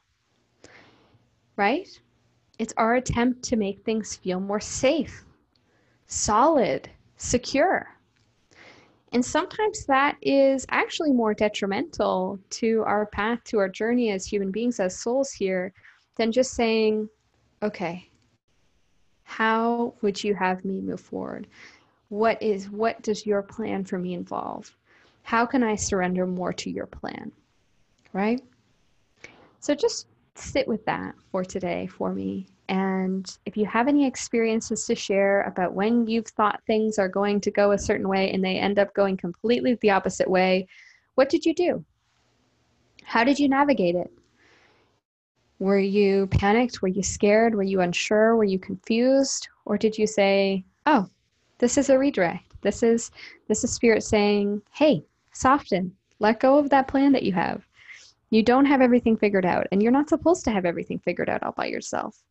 Right? 1.57 1.89
It's 2.59 2.75
our 2.77 2.97
attempt 2.97 3.43
to 3.45 3.57
make 3.57 3.83
things 3.85 4.17
feel 4.17 4.41
more 4.41 4.61
safe 4.61 5.27
solid 6.07 6.89
secure 7.17 7.96
and 9.17 9.25
sometimes 9.25 9.87
that 9.87 10.19
is 10.21 10.67
actually 10.69 11.11
more 11.11 11.33
detrimental 11.33 12.39
to 12.51 12.83
our 12.87 13.07
path, 13.07 13.43
to 13.45 13.57
our 13.57 13.67
journey 13.67 14.11
as 14.11 14.27
human 14.27 14.51
beings, 14.51 14.79
as 14.79 15.01
souls 15.01 15.33
here, 15.33 15.73
than 16.17 16.31
just 16.31 16.53
saying, 16.53 17.09
okay, 17.63 18.11
how 19.23 19.95
would 20.03 20.23
you 20.23 20.35
have 20.35 20.67
me 20.67 20.83
move 20.83 21.01
forward? 21.01 21.47
What 22.11 22.43
is 22.43 22.69
what 22.69 23.01
does 23.01 23.25
your 23.25 23.41
plan 23.41 23.87
for 23.87 23.99
me 23.99 24.13
involve? 24.13 24.77
How 25.23 25.47
can 25.47 25.63
I 25.63 25.77
surrender 25.77 26.27
more 26.27 26.53
to 26.53 26.69
your 26.71 26.85
plan? 26.85 27.33
Right? 28.13 28.45
So 29.61 29.75
just 29.75 30.09
sit 30.39 30.69
with 30.69 30.85
that 30.87 31.15
for 31.31 31.45
today 31.45 31.87
for 31.87 32.13
me 32.13 32.47
and 32.69 33.39
if 33.47 33.57
you 33.57 33.65
have 33.67 33.89
any 33.89 34.07
experiences 34.07 34.87
to 34.87 34.95
share 34.95 35.43
about 35.43 35.75
when 35.75 36.07
you've 36.07 36.27
thought 36.27 36.63
things 36.67 36.99
are 36.99 37.09
going 37.09 37.41
to 37.43 37.51
go 37.51 37.73
a 37.73 37.79
certain 37.79 38.09
way 38.09 38.33
and 38.33 38.45
they 38.45 38.59
end 38.59 38.79
up 38.79 38.93
going 38.95 39.17
completely 39.17 39.75
the 39.81 39.91
opposite 39.91 40.29
way, 40.29 40.67
what 41.15 41.29
did 41.29 41.45
you 41.45 41.55
do? 41.55 41.85
How 43.05 43.23
did 43.23 43.39
you 43.39 43.49
navigate 43.49 43.95
it? 43.95 44.11
Were 45.61 45.79
you 45.79 46.27
panicked? 46.27 46.83
Were 46.83 46.89
you 46.89 47.03
scared? 47.03 47.55
Were 47.55 47.63
you 47.63 47.81
unsure? 47.81 48.37
Were 48.37 48.45
you 48.45 48.59
confused? 48.59 49.49
Or 49.65 49.79
did 49.79 49.97
you 49.97 50.07
say, 50.07 50.65
"Oh, 50.85 51.09
this 51.59 51.79
is 51.79 51.89
a 51.89 51.99
redirect. 51.99 52.61
This 52.61 52.83
is 52.83 53.11
this 53.49 53.65
is 53.65 53.73
spirit 53.73 54.03
saying, 54.03 54.61
"Hey, 54.73 55.05
soften. 55.33 55.97
Let 56.19 56.41
go 56.41 56.59
of 56.59 56.69
that 56.71 56.89
plan 56.89 57.13
that 57.13 57.23
you 57.23 57.33
have." 57.33 57.67
You 58.31 58.43
don't 58.43 58.67
have 58.67 58.81
everything 58.81 59.17
figured 59.17 59.47
out, 59.47 59.67
and 59.71 59.83
you're 59.83 59.93
not 59.93 60.09
supposed 60.09 60.45
to 60.45 60.51
have 60.51 60.65
everything 60.65 60.99
figured 60.99 61.29
out 61.29 61.43
all 61.43 61.53
by 61.53 61.67
yourself 61.67 62.23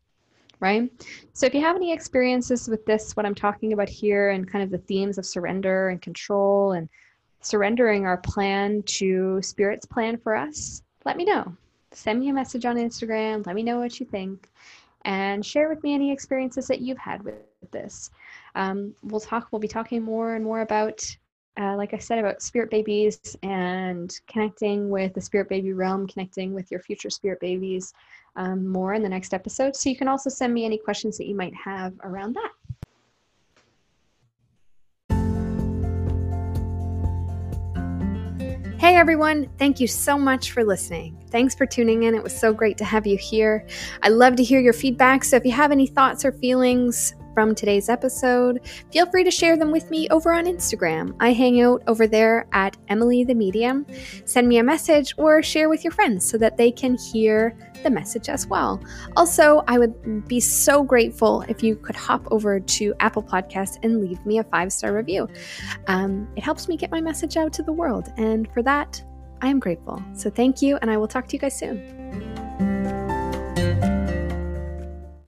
right? 0.59 0.89
So 1.33 1.45
if 1.45 1.53
you 1.53 1.61
have 1.61 1.75
any 1.75 1.91
experiences 1.91 2.67
with 2.67 2.85
this, 2.85 3.15
what 3.15 3.25
I'm 3.25 3.35
talking 3.35 3.73
about 3.73 3.89
here, 3.89 4.31
and 4.31 4.49
kind 4.49 4.63
of 4.63 4.69
the 4.69 4.77
themes 4.77 5.17
of 5.17 5.25
surrender 5.25 5.89
and 5.89 6.01
control 6.01 6.73
and 6.73 6.89
surrendering 7.41 8.05
our 8.05 8.17
plan 8.17 8.83
to 8.83 9.41
Spirit's 9.41 9.85
plan 9.85 10.17
for 10.17 10.35
us, 10.35 10.81
let 11.05 11.17
me 11.17 11.25
know. 11.25 11.55
Send 11.91 12.19
me 12.19 12.29
a 12.29 12.33
message 12.33 12.65
on 12.65 12.75
Instagram. 12.77 13.45
Let 13.45 13.55
me 13.55 13.63
know 13.63 13.79
what 13.79 13.99
you 13.99 14.05
think. 14.05 14.49
And 15.03 15.45
share 15.45 15.69
with 15.69 15.83
me 15.83 15.93
any 15.93 16.11
experiences 16.11 16.67
that 16.67 16.81
you've 16.81 16.97
had 16.97 17.21
with 17.23 17.35
this. 17.71 18.09
Um, 18.55 18.95
we'll 19.03 19.19
talk, 19.19 19.49
we'll 19.51 19.59
be 19.59 19.67
talking 19.67 20.01
more 20.01 20.35
and 20.35 20.43
more 20.43 20.61
about 20.61 21.05
uh, 21.59 21.75
like 21.77 21.93
I 21.93 21.97
said, 21.97 22.19
about 22.19 22.41
spirit 22.41 22.69
babies 22.69 23.37
and 23.43 24.13
connecting 24.27 24.89
with 24.89 25.13
the 25.13 25.21
spirit 25.21 25.49
baby 25.49 25.73
realm, 25.73 26.07
connecting 26.07 26.53
with 26.53 26.69
your 26.69 26.81
future 26.81 27.09
spirit 27.09 27.39
babies 27.39 27.93
um, 28.35 28.67
more 28.67 28.93
in 28.93 29.01
the 29.01 29.09
next 29.09 29.33
episode. 29.33 29.75
So 29.75 29.89
you 29.89 29.95
can 29.95 30.07
also 30.07 30.29
send 30.29 30.53
me 30.53 30.65
any 30.65 30.77
questions 30.77 31.17
that 31.17 31.27
you 31.27 31.35
might 31.35 31.53
have 31.55 31.93
around 32.03 32.35
that. 32.35 32.51
Hey 38.77 38.97
everyone, 38.97 39.49
thank 39.57 39.79
you 39.79 39.87
so 39.87 40.15
much 40.15 40.51
for 40.51 40.63
listening. 40.63 41.17
Thanks 41.31 41.55
for 41.55 41.65
tuning 41.65 42.03
in. 42.03 42.13
It 42.13 42.21
was 42.21 42.37
so 42.37 42.53
great 42.53 42.77
to 42.77 42.85
have 42.85 43.07
you 43.07 43.17
here. 43.17 43.65
I 44.03 44.09
love 44.09 44.35
to 44.35 44.43
hear 44.43 44.59
your 44.59 44.73
feedback. 44.73 45.23
So 45.23 45.37
if 45.37 45.45
you 45.45 45.53
have 45.53 45.71
any 45.71 45.87
thoughts 45.87 46.23
or 46.23 46.31
feelings, 46.33 47.15
from 47.35 47.53
today's 47.53 47.89
episode, 47.89 48.61
feel 48.91 49.05
free 49.05 49.23
to 49.23 49.29
share 49.29 49.57
them 49.57 49.71
with 49.71 49.91
me 49.91 50.07
over 50.09 50.33
on 50.33 50.45
Instagram. 50.45 51.15
I 51.19 51.33
hang 51.33 51.61
out 51.61 51.83
over 51.85 52.07
there 52.07 52.47
at 52.53 52.75
Emily 52.87 53.23
the 53.23 53.35
Medium. 53.35 53.85
Send 54.25 54.47
me 54.47 54.57
a 54.57 54.63
message 54.63 55.13
or 55.17 55.43
share 55.43 55.69
with 55.69 55.83
your 55.83 55.91
friends 55.91 56.27
so 56.27 56.39
that 56.39 56.57
they 56.57 56.71
can 56.71 56.97
hear 56.97 57.55
the 57.83 57.89
message 57.91 58.29
as 58.29 58.47
well. 58.47 58.81
Also, 59.15 59.63
I 59.67 59.77
would 59.77 60.27
be 60.27 60.39
so 60.39 60.81
grateful 60.81 61.41
if 61.47 61.61
you 61.61 61.75
could 61.75 61.95
hop 61.95 62.25
over 62.31 62.59
to 62.59 62.93
Apple 62.99 63.21
Podcasts 63.21 63.77
and 63.83 64.01
leave 64.01 64.25
me 64.25 64.39
a 64.39 64.43
five 64.45 64.71
star 64.71 64.93
review. 64.93 65.27
Um, 65.87 66.27
it 66.35 66.43
helps 66.43 66.67
me 66.67 66.77
get 66.77 66.89
my 66.89 67.01
message 67.01 67.37
out 67.37 67.53
to 67.53 67.63
the 67.63 67.73
world, 67.73 68.11
and 68.17 68.51
for 68.53 68.63
that, 68.63 69.03
I 69.41 69.49
am 69.49 69.59
grateful. 69.59 70.01
So 70.13 70.29
thank 70.29 70.61
you, 70.61 70.77
and 70.77 70.89
I 70.89 70.97
will 70.97 71.07
talk 71.07 71.27
to 71.27 71.33
you 71.33 71.39
guys 71.39 71.57
soon. 71.59 72.34